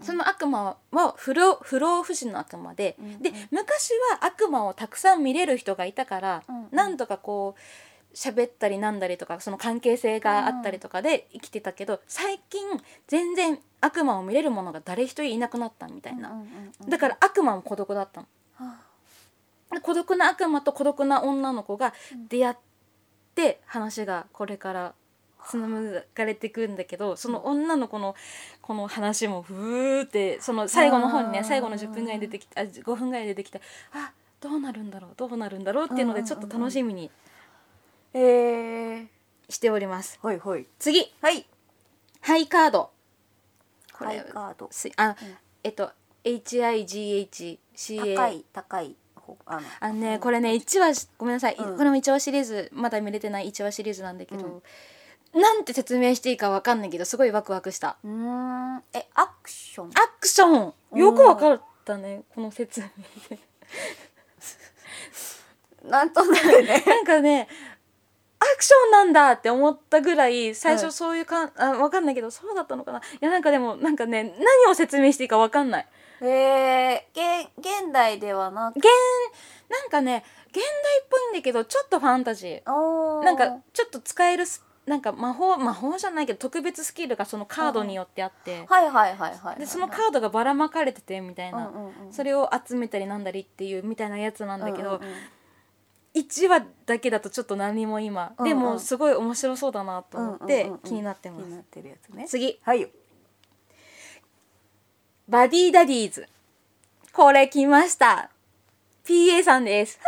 [0.00, 3.22] その悪魔は不老不老不死の悪魔で、うんうん。
[3.22, 6.68] で昔は悪魔をたくさん見れる人がいたから、うんうん。
[6.70, 12.60] なんとかこう喋ったりなんだりとかその関係性があったりとかで生きてたけど最近
[13.06, 16.46] 全然悪魔を見れるものが誰一人いなくなったみたいな、うんうん
[16.82, 16.90] うん。
[16.90, 18.26] だから悪魔も孤独だったの。
[19.82, 21.92] 孤独な悪魔と孤独な女の子が
[22.28, 22.56] 出会っ
[23.34, 24.94] て話がこれから
[25.38, 28.14] 紡がれていくんだけどその女の子の
[28.60, 33.60] この話もふーってその最後の方にね最後の10分ぐらい出てきてあ5分ぐらい出てきて
[33.92, 37.10] あどうなるんだろうどうなるんだろうっていうのでちょっと楽しみに
[38.14, 39.06] えー、
[39.48, 40.18] しております。
[40.22, 40.66] ほいほい。
[40.78, 41.12] 次。
[41.20, 41.46] はい。
[42.20, 42.90] ハイカード。
[43.92, 44.68] こハれイカード。
[44.70, 45.14] すあ、うん。
[45.62, 45.90] えっと
[46.24, 47.58] HIGHCA
[48.16, 48.86] 高い高い。
[48.86, 48.94] ほ
[49.46, 51.76] あのねこれね1話ごめんなさい、うん。
[51.76, 54.62] これも1話シリーズまだ見れてない1話シリーズなんだけど、
[55.34, 57.96] なんて説明していいかわかんないけどすごいワクワクした。
[58.04, 58.82] うーん。
[58.94, 59.88] えアクション？
[59.88, 60.74] アクション。
[60.98, 62.86] よくわかったねこの説明。
[63.28, 63.38] で
[65.90, 66.82] なんとなくね。
[66.86, 67.48] なんかね
[68.40, 72.98] アクションなんだって思ったぐらい最初うんそういうかん、あわかんないけどそうだったのかな。
[72.98, 75.86] いやなんかでもなんかね何を説明していいかわかんない
[76.20, 78.76] えー、げ現代ではなく？
[78.76, 78.86] 現
[79.68, 83.24] なんかね現代っぽいんだけどちょっとファンタジー。
[83.24, 95.14] なんかちょっと使えるスなんか魔法魔法じゃないけど特別スキルがそのカードによってあって、はいはいはいはいはいでそのカードがばらまかれててみたいな、うんうんうんそれを集めたりなんだりっていうみたいなやつなんだけど、うんうんうん。
[96.14, 98.48] 1話だけだとちょっと何も今、うんうん。
[98.48, 102.24] でもすごい面白そうだなと思ってうんうんうんうん気になってます、気になってるやつね。
[102.26, 102.58] 次。
[102.62, 102.80] はい。
[102.80, 102.88] よ
[105.28, 106.26] バディダディーズ。
[107.12, 108.30] これ来ました。
[109.06, 109.98] PA さんです。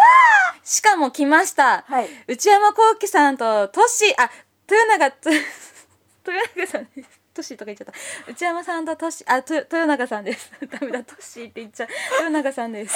[0.64, 2.08] しかも来ました、はい。
[2.26, 4.30] 内山幸輝さんとトッシーあ
[4.66, 5.30] 豊永つ
[6.26, 7.20] 豊永さんです。
[7.34, 7.86] トッシーとか言っちゃっ
[8.24, 8.30] た。
[8.32, 10.50] 内山さんとトッシーあと豊永さんです。
[10.66, 11.04] ダメだ。
[11.04, 11.88] トッシーって言っちゃう。
[12.12, 12.94] 豊永さんです。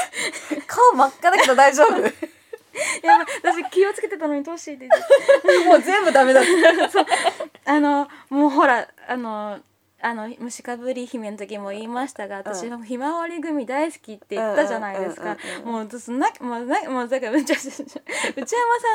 [0.67, 2.01] 顔真っ赤だけど大丈夫？
[3.07, 3.27] やばい。
[3.43, 7.71] 私気をつけてたのにトッシーって言っちゃっもう全部ダメだた。
[7.71, 9.61] あのもうほらあの
[10.05, 15.39] あの虫かぶり姫の時も言いましたが私はひまわり組大好きって言ったじゃないですか。
[15.65, 17.73] もう私なもうなもうだから内山さ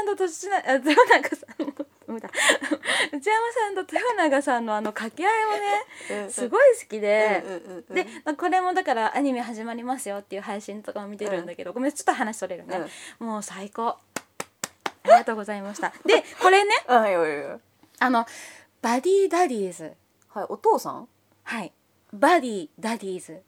[0.04, 1.65] んと年なあ豊永さん
[2.12, 5.52] 内山さんと豊永さんのあの掛け合いも
[6.24, 7.43] ねすごい好きで、
[7.91, 8.06] で
[8.38, 12.82] これもだからアニメ始まりますよっていう配信とかも見てるんだけど、ごめんちょっと話それるね、
[13.19, 13.98] もう最高あ
[15.06, 16.72] りがとうございましたでこれね
[18.00, 18.28] あの
[18.82, 19.93] バディダディーズ
[20.30, 21.08] はいお父さん？
[21.44, 21.72] はい。
[22.13, 23.42] バディダディーズ。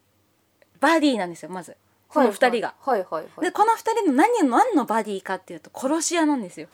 [0.79, 1.77] バディなんですよまず。
[2.07, 3.41] この二人が、はいはいはい。
[3.41, 6.67] でこの二人の何の何のバディかっていうと殺し屋なんですよ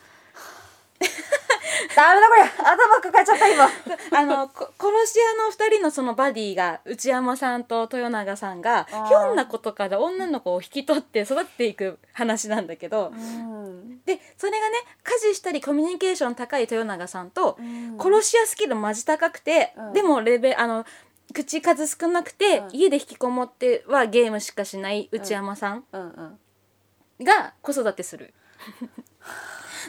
[1.98, 3.64] ダメだこれ頭抱えちゃった今。
[3.64, 14.00] あのこ殺し屋の二人のそのバディが内山さんと豊永さんがひょんなことから女の子を引き取って育っていく話なんだけど、うん。
[14.06, 17.98] でそれがね家事したりコミュニケーション高い豊永さんと、うん。
[17.98, 19.92] 殺し屋スキルマジ高くて、うん。
[19.92, 20.86] でもレベあの
[21.34, 22.76] 口数少なくて、うん。
[22.76, 25.84] 家で引きこもってはゲームしかしない内山さん
[27.20, 28.32] が子育てする。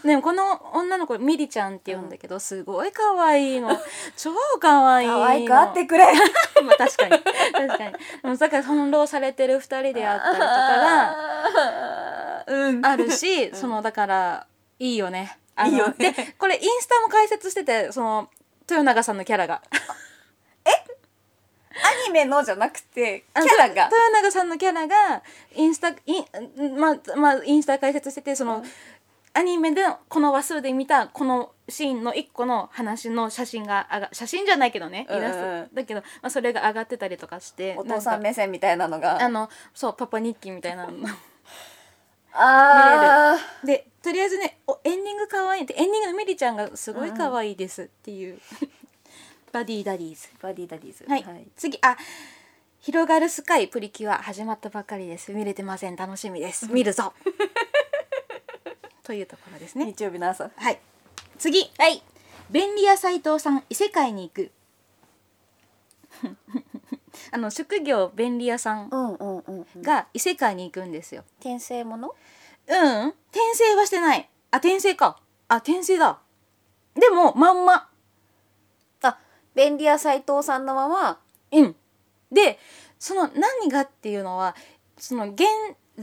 [0.04, 3.70] でもこの女の子ミリちゃんって言うんだけど、すごい可愛いの。
[4.16, 5.14] 超可愛いの。
[5.20, 6.06] 可愛くあってくれ。
[6.64, 7.12] まあ確かに。
[7.20, 7.94] 確かに。
[8.24, 12.86] でもだから翻弄されてる二人であったりとかがうん。
[12.86, 14.48] あるし、そのだから
[14.80, 15.38] いいよね。
[15.56, 15.96] あのいいよね。
[15.98, 18.30] でこれインスタも解説しててその
[18.62, 19.62] 豊永さんのキャラが。
[21.82, 23.86] アニメのじゃなくてキャラが？
[23.86, 25.22] 豊永さんのキャラが
[25.56, 28.64] インスタインまあまあインスタ解説しててその、
[29.34, 35.54] アニメでこの話数で見たこのシーンの一個の話の写真が上が写真じゃないけどねイラスト、うん。
[35.54, 39.22] うんだけど、まあ、それが上がってたりとかしてお父さん目線みたいなのが。
[39.22, 40.94] あのそうパパ日記みたいなの
[42.34, 48.40] あでとりあえずねおエンディング可愛いでエンディングのミリちゃんがすごい可愛いですっていう、
[49.52, 50.30] バディダディーズ。
[50.40, 51.06] バディダディーズ。
[51.08, 51.98] はい、次あ
[52.80, 55.34] 広がるスカイプリキュア始まったばかりです。
[55.34, 55.96] 見れてません。
[55.96, 56.72] 楽しみです。
[56.72, 57.14] 見るぞ
[59.10, 59.88] というところですね。
[59.88, 60.52] 日曜日の朝。
[60.56, 60.80] はい。
[61.40, 61.72] 次。
[61.80, 62.04] はい。
[62.52, 64.52] 便利屋斎藤さん異世界に行く。
[67.34, 69.82] あの職業便利屋さんうんうんうんうん。
[69.82, 71.24] が異世界に行くんですよ。
[71.40, 72.16] 転生もの？
[72.68, 73.08] うん。
[73.08, 74.30] 転生はしてない。
[74.52, 75.20] あ転生か。
[75.48, 76.20] あ転生だ。
[76.94, 77.90] でもまんま。
[79.02, 79.20] あ
[79.56, 81.20] 便利屋斎藤さんのまま？
[81.52, 81.76] うん、
[82.32, 82.60] で
[83.00, 84.56] その何がっていうのは
[85.00, 85.46] その現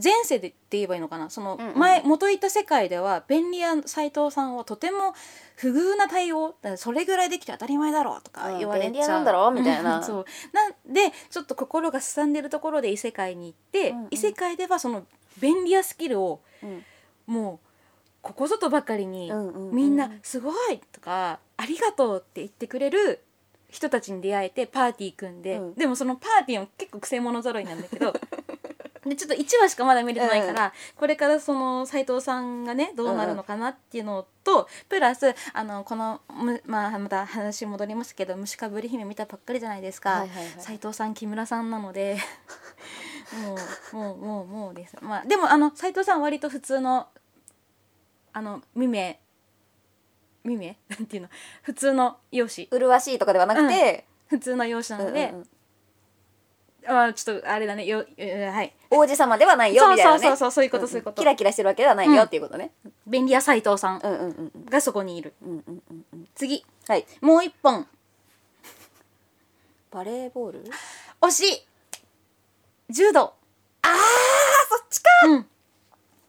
[0.01, 1.29] 前世でって言えばいいのかな？
[1.29, 5.13] そのうんうん前、元いた世界では便利屋斎藤さんはとても
[5.55, 6.55] 不遇な対応。
[6.75, 9.97] それぐらいできて当たり前だろうとかうん言われちゃう、便利屋なんだろみたいな。
[9.97, 10.25] う んそう。
[10.53, 14.07] なんでちょっと心がすさんでるところで異世界に行って、うんうん。
[14.11, 15.05] 異世界ではその
[15.39, 16.85] 便利屋スキルをうん。
[17.25, 17.67] もう
[18.21, 19.75] ここぞとばかりに、うんうんうん。
[19.75, 23.23] みんな「すごい!」とか「ありがとう!」って言ってくれる
[23.69, 25.73] 人たちに出会えてパーティー組んで、うん。
[25.75, 28.13] でもそのパーティーも結構くせ者揃いなんだけど
[29.09, 40.45] でちょっと1話しかまだ見れてないから、これからその斎藤さんがねどうなるのかなっていうのと、プラスあのこのむ、まあ、また話戻りますけど虫かぶり姫見たばっかりじゃないですか、はいはいはい。
[40.59, 42.17] 斉藤さん木村さんなので
[43.93, 47.07] もうもうもうもうですまあでもあの斉藤さんは割と普通の
[48.33, 49.17] あの未明
[50.43, 51.29] 未明なんていうの？
[51.61, 52.73] 普通の容姿。
[52.77, 55.47] 麗しいとかではなくて、普通の容姿なので、うんうんうん
[56.87, 57.85] ああちょっとあれだね。
[57.85, 58.73] よえはい。
[58.89, 60.19] 王子様ではないよみたいなね。
[60.19, 61.21] そうそうそうそういうことんそういうこと。
[61.21, 62.71] キラキラしてるわけではないよっていうことね、
[63.05, 67.05] 便利屋斉藤さんうん、うんうんうんがそこにいるうんうんうんうん次はい。
[67.21, 67.87] もう一本。
[69.91, 70.63] バレーボール？
[71.21, 71.67] 推し。
[72.89, 73.33] 柔道。
[73.81, 73.91] あー
[74.69, 75.09] そっちか。
[75.27, 75.45] うん。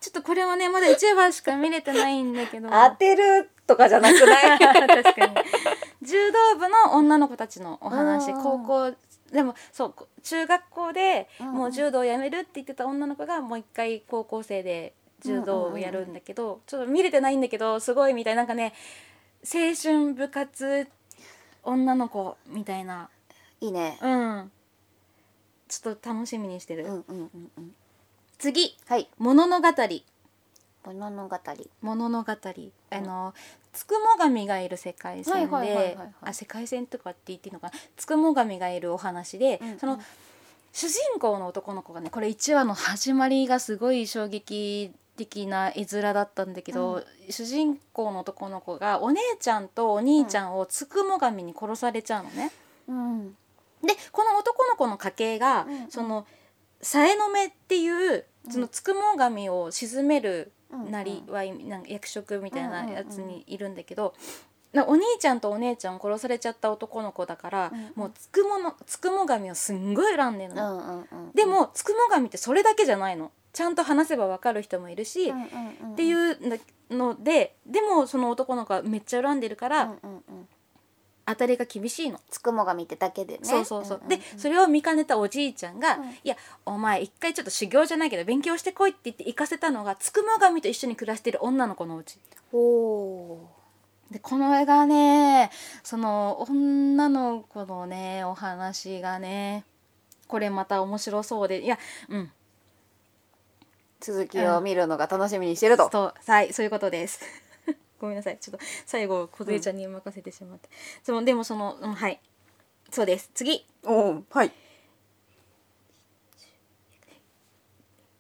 [0.01, 2.69] ちょっとこれはねまだ1話しか見れてないんだけど。
[2.71, 4.59] 当てるとかじゃなくない？
[4.59, 5.35] 確かに。
[6.03, 8.31] 柔道部の女の子たちのお話。
[8.31, 8.93] うん高校
[9.33, 18.73] でもそうこ中学校でうんもう柔道をやめるって言ってた女の子がもう一回高校生で柔道をやるんだけど、ちょっと見れてないんだけどすごいみたいなんかね
[19.43, 20.87] 青春部活
[21.65, 23.11] 女の子みたいな。
[23.61, 23.99] いいね。
[24.01, 24.53] うん。
[25.67, 27.75] ちょっと楽しみにしてる、うんうんうんうん。
[28.39, 28.77] 次。
[28.87, 29.69] はい「物の語」
[30.85, 31.39] 物語
[31.83, 32.33] 物の語
[32.91, 33.35] あの
[33.79, 35.97] つくも神がいる世界線で
[36.33, 37.73] 世界線とかって言っていいのかな。
[37.97, 39.79] つくも神がいるお話で、うんうん。
[39.79, 40.01] その
[40.73, 52.51] 主人公の男の子がねこれ1話の始まりがすごい衝撃的な絵面だったんだけど、主人公の男の子がお姉ちゃんとお兄ちゃんをつくも神に殺されちゃうのね。
[52.89, 53.29] うん。
[53.31, 55.91] でこの男の子の家系が、うんうん。
[55.93, 56.27] その
[56.83, 60.58] さえの目っていうそのつくも神を鎮めるうん
[60.91, 63.29] なりわいなんか役職みたいなやつうんうん。
[63.29, 64.15] にいるんだけど、
[64.73, 67.93] なお兄ちゃんとお姉ちゃんを殺されちゃった男の子だから、うんうん。
[67.95, 71.33] もうつくものつくも神をすんごい恨んでるうの、んうんうん。
[71.35, 73.31] でもつくも神ってそれだけじゃないの。
[73.53, 75.49] ちゃんと話せばわかる人もいるし、うんっ
[75.81, 75.97] うんうん。
[75.97, 80.49] ていうのででもその男の子はめっちゃ恨んでるから、うんうんうん
[81.29, 82.21] 当たりが厳しいの。
[82.31, 83.41] つくもが見てだけでね。
[83.43, 86.11] そうそうそう、でそれを見かねたおじいちゃんが「うん。
[86.11, 92.19] いやお前一回ちょっと修行じゃないけど勉強してこい」って言って行かせたのがつくも神と一緒に暮らしてる女の子のうち。
[92.53, 93.39] お
[94.11, 95.51] でこの絵がね
[95.83, 99.65] その女の子のねお話がね
[100.27, 102.33] これまた面白そうでいやうん。
[104.01, 107.21] 続きを見るのが楽しみにしてると、そうはいそういうことです
[108.01, 108.39] ごめんなさい。
[108.39, 110.69] ちょっと最後梢ちゃんに任せてしまって、
[111.03, 112.21] そのでもその、うん、はい。
[112.91, 113.31] そうです。
[113.35, 113.67] 次。
[113.85, 114.53] おおはい。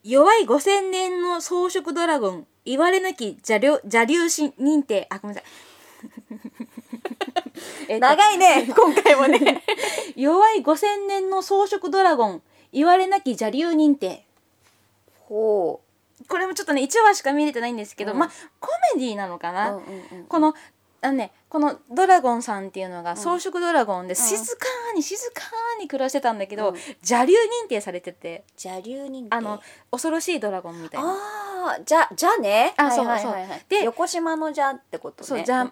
[0.04, 5.06] 弱い5000年の草食ドラゴン言われなき邪竜邪竜神認定。
[5.10, 5.50] あごめんなさい。
[7.88, 9.62] えっと長いね 今回もね。
[10.16, 14.24] 弱い5000年の草食ドラゴン言われなき邪竜認定。
[15.20, 15.80] ほ
[16.26, 18.18] これもちょっとね1話しか見れてないんですけど、うん。
[18.18, 19.80] まあコメディなのかうな、
[20.28, 20.54] この
[21.00, 25.42] あのねこのドラゴンさんっていうのが草食ドラゴンで静かに静か
[25.80, 26.76] に暮らしてたんだけど、うん。
[26.76, 27.34] 邪竜
[27.66, 28.44] 認定されてて。
[28.62, 31.08] 邪竜人あの恐ろしいドラゴンみたいな。
[31.08, 32.74] ああじゃじゃね？
[32.76, 35.22] あそうはいはいで横島のじゃってこと？
[35.22, 35.70] ねそうジャ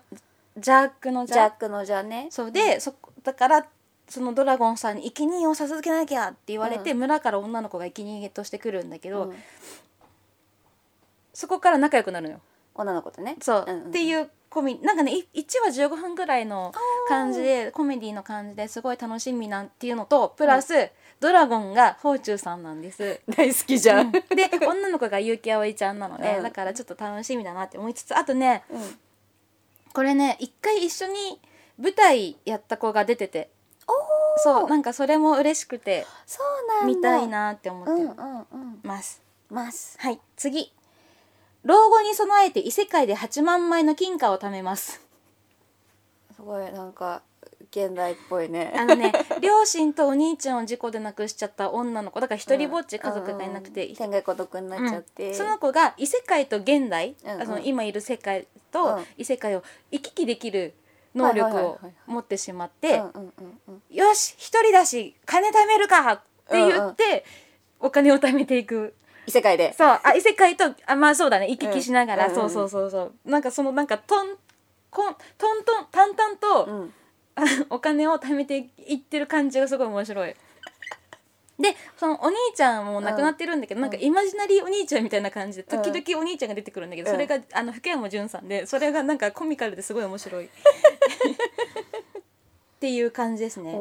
[0.58, 2.28] ジャックのジャジャックのじゃね。
[2.30, 3.66] そうで、そこだから
[4.08, 9.36] そのドラゴンさんに生贄を授けなきゃって言われて、う村から女の子が生贄としてくるんだけど、うん
[11.36, 12.40] そこから仲良くなるのよ。
[12.74, 13.36] 女の子とね。
[13.42, 16.72] そう、んんっていうコミなんかねい1話15分ぐらいの
[17.10, 23.20] 感じでコメディの感じですごい楽しみなんていうのとプラス、ドラゴンが宝中さんなんです。
[23.36, 24.22] 大好きじゃん、で
[24.66, 26.42] 女の子が結城葵ちゃんなので、うん。
[26.42, 28.98] だからちょっと楽しみだなって思いつつあとねうん。
[29.92, 31.38] これね一回一緒に
[31.76, 33.50] 舞台やった子が出てて。
[34.38, 36.86] そうなんかそれも嬉しくてそうなんだ。
[36.86, 38.80] 見たいなって思うんってうんうん。
[38.82, 39.98] ます、ます。
[40.00, 40.72] はい次
[41.66, 45.00] 老後に備えて異世界で8万枚の金貨を貯めます。
[46.36, 47.22] すごいなんか
[47.72, 48.72] 現代っぽいね。
[48.76, 49.12] あのね
[49.42, 52.20] 両親とお兄ちゃんを事故で亡くしちゃった女の子。
[52.20, 57.42] だから一人ぼっち家族がいなくて、うん天涯孤独になっちゃって、その子が異世界と現代、うんうん。
[57.42, 59.06] あの今いる世界とうん。
[59.16, 60.72] 異世界を行き来できる
[61.16, 63.82] 能力を持ってしまって、うんうんうんうん。
[63.90, 67.24] よし一人だし金貯めるかって言って、
[67.80, 68.94] お金を貯めていく
[69.26, 69.74] 異世界で。
[69.76, 70.00] そう。
[70.02, 71.48] あ異世界とあまあそうだね。
[71.48, 72.34] 行き来しながら、うん。
[72.34, 73.30] そうそうそうそう。
[73.30, 74.36] なんかそのなんかトン
[74.90, 76.92] コントントン淡々と、うん。
[77.34, 80.34] あお金を貯めていってる感じがすごい面白い。
[81.58, 87.16] でそのお兄ちゃんも亡くなってるんだけど、なんかイマジナリーお兄ちゃんみたいな感じで時々お兄ちゃんが出てくるんだけど、うん。
[87.16, 90.50] それがあの福山潤さんでそれがなんかコミカルですごい面白い。
[92.76, 93.72] っていう感じですね。
[93.72, 93.78] で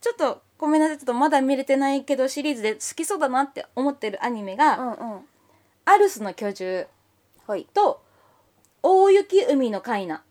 [0.00, 5.28] ちょっとごめんなさいちょっとまだ見れてないけどシリーズで好きそうだなって思ってるアニメが「うんうん。
[5.86, 6.86] アルスの居住
[7.46, 8.02] はい」と
[8.82, 10.22] 「大雪海のカイナ」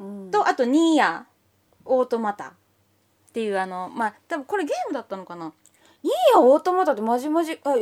[0.00, 0.30] うん。
[0.30, 1.26] とあと「ニーヤ
[1.84, 2.48] オートマタ」
[3.28, 5.52] っていうあのまあ多分これゲームだったのかな。
[6.02, 7.74] いいやオートマタってまじまじあ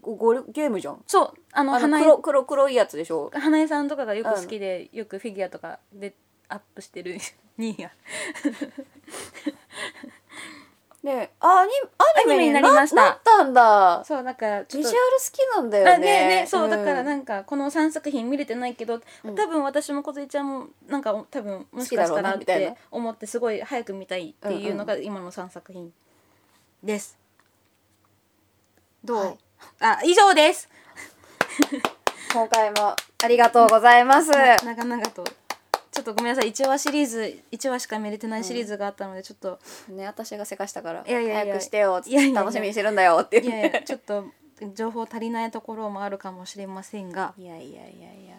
[0.00, 1.02] ごごゲームじゃん。
[1.06, 3.30] そうあのあの黒黒黒いやつでしょ。
[3.34, 6.14] 花江さんとかがよく好きで、よくフィギュアとかで
[6.48, 7.18] アップしてる。
[7.58, 7.90] ニーヤ
[11.02, 12.96] ね あアニアニメににななりました。
[12.96, 14.04] なったんだ。
[14.04, 14.96] そうだからビジュアル好
[15.32, 15.90] きなんだよね。
[15.92, 16.70] あねねそう、ん。
[16.70, 19.34] だからなんかこの3作品見れてないけど、うん。
[19.34, 25.92] 多分私も梢ちゃんもなんか多分もしかしたらって思ってすごい早く見たいっていうのが今の3作品
[26.82, 27.18] です。
[29.04, 29.38] どう、はい。
[29.80, 30.68] あ以上です。
[32.32, 32.94] 今回も
[33.24, 34.30] ありがとうございます。
[34.30, 35.24] 長々と
[35.98, 36.52] ちょっとごめんなさい。
[36.52, 41.54] 1話シリーズ1話しか見れてないシリーズがあったのでちょっと、ね私がせかしたからいやいやいや。
[41.54, 42.40] 早くしてよいやいやいや。
[42.40, 44.26] 楽しみにしてるんだよっていやいやちょっと
[44.76, 47.34] 情報足りないところもあるかもしれませんが。
[47.36, 48.36] いやいやいやいや。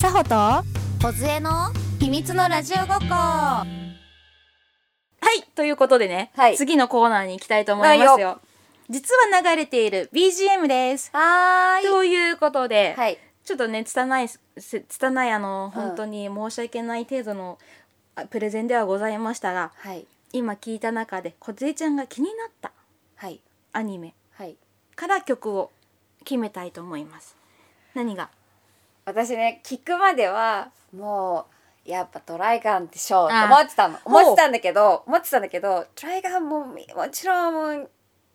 [0.00, 0.36] さほと？
[0.36, 0.62] は
[1.02, 3.80] 小杖の秘密のラジオごっこ。
[5.38, 6.56] いということでね、はい。
[6.56, 8.40] 次のコーナーに行きたいと思いますはいよ。
[8.88, 11.10] 実は流れている BGM です。
[11.12, 11.84] はーい。
[11.84, 13.18] ということで、はい
[13.50, 14.28] ちょっとね拙い
[14.58, 17.58] せ拙いあのうん本当に申し訳ない程度の
[18.14, 20.06] あプレゼンではございましたがはい。
[20.32, 22.70] 今聞いた中で梢ちゃんが気になった
[23.16, 23.40] はい。
[23.72, 24.54] アニメはい。
[24.94, 25.72] から曲を
[26.24, 27.34] 決めたいと思います。
[27.94, 28.30] 何が？
[29.04, 31.46] 私ね聞くまではも
[31.84, 33.98] うやっぱトライガンでしょうっ思ってたの。
[34.04, 37.90] 思ってたんだけど思ってたんだけどトライガンもみもちろんもう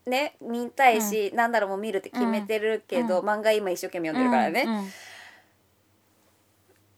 [0.05, 3.27] ね見たいし、なんだろうもう見るって決めてるけど、うん。
[3.27, 4.91] 漫画今一生懸命読んでるからね、うんうん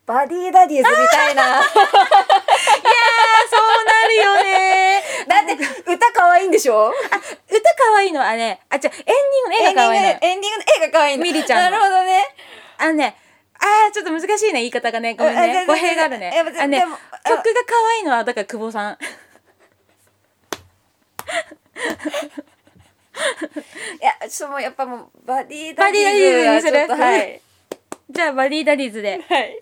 [0.07, 1.59] バディダディーズみたいな。
[1.59, 1.77] だそう
[3.85, 5.03] なるよね。
[5.53, 6.87] って歌可愛いんでしょ？
[6.89, 6.95] 歌
[7.75, 10.17] 可愛いのはねあじゃエンディングの絵が可愛いのよ。
[10.21, 11.23] エンディングの絵が可愛いの。
[11.25, 11.77] ミリちゃんの。
[11.77, 12.25] なるほどね。
[12.77, 13.17] あのね
[13.59, 15.13] あーちょっと難しいね言い方がね。
[15.15, 15.65] ごめんね。
[15.65, 16.31] 語弊があるね。
[16.39, 16.89] あのね曲
[17.35, 18.93] が可愛いのはだから久保さん。
[18.93, 18.97] い
[24.01, 26.87] やちょっともうやっぱもうバディダディーズにする。
[26.87, 27.41] ズはい。
[28.09, 29.23] じゃあバディダディーズで。
[29.27, 29.59] はい。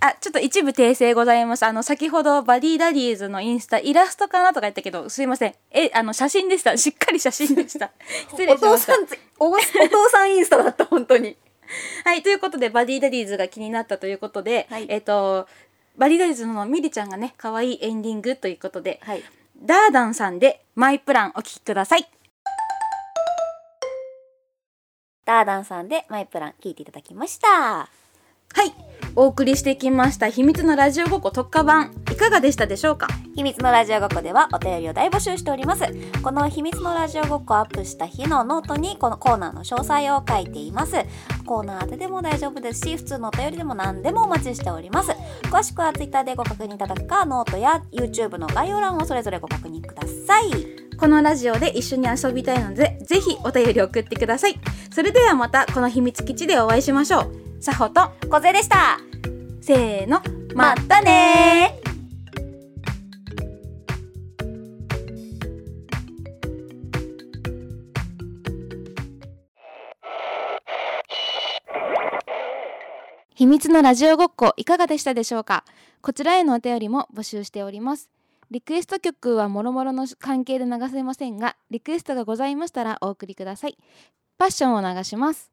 [0.00, 1.64] あちょっと一部訂正ございます。
[1.64, 5.54] あの先ほどバディダディーズのインスタイラストかなとか言ったけどすいません。
[5.70, 6.76] えあの写真でした。
[6.78, 7.90] しっかり写真でした。
[8.30, 11.36] 失礼おしましたつおお父さんインスタだった本当に。
[12.04, 14.86] はいということでバディダディーズが気になったということで、はい。
[14.88, 15.46] えっ、と
[15.96, 19.22] バディダディーズのミリちゃんがね可愛いエンディングということで、はい。
[19.62, 22.06] ダーダンさんでマイプランお聞きください
[25.24, 27.48] ダーダンさんでマイプラン聞いていただきました。
[27.48, 27.88] は
[28.64, 28.72] い。
[29.16, 31.92] お送りしてきました秘密のラジオごっこ特化版。
[32.12, 33.08] いかがでしたでしょうか？
[33.34, 35.84] 秘密のラジオごっこではお便りを大募集しております。
[36.22, 40.94] この秘密のラジオごっこをアップした日のノートにこのコーナーの詳細を書いています。
[41.46, 45.12] コーナー宛てでも大丈夫ですし普通のお便りでも何でもお待ちしております。
[45.44, 54.58] 詳しくは Twitter でご確認いただくかノートや YouTube の概要欄をそれぞれご確認くださいこのラジオで一緒に遊びたいのでぜひお便り送ってください。
[54.90, 57.62] それではまたこの秘密基地でお会いしましょう。
[57.62, 58.98] さほと小勢でした。
[59.60, 60.20] せーの
[60.54, 61.80] またね。
[73.34, 75.64] 秘密のラジオごっこいかがでしたでしょうか？
[76.00, 78.08] こちらへのお便りも募集しております
[78.54, 83.76] リクエスト曲はもろもろの関係で流せませんがリクエストがございましたらお送りください。
[84.38, 85.50] パッションを流します。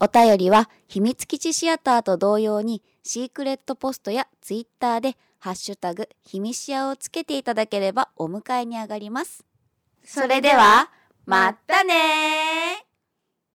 [0.00, 9.44] お便りは秘密基地シアターと同様にシークレットポストやツイッターでハッシュタグ秘密シアをつけていただければお迎えに上がります。
[10.02, 10.90] それでは、
[11.24, 12.86] またね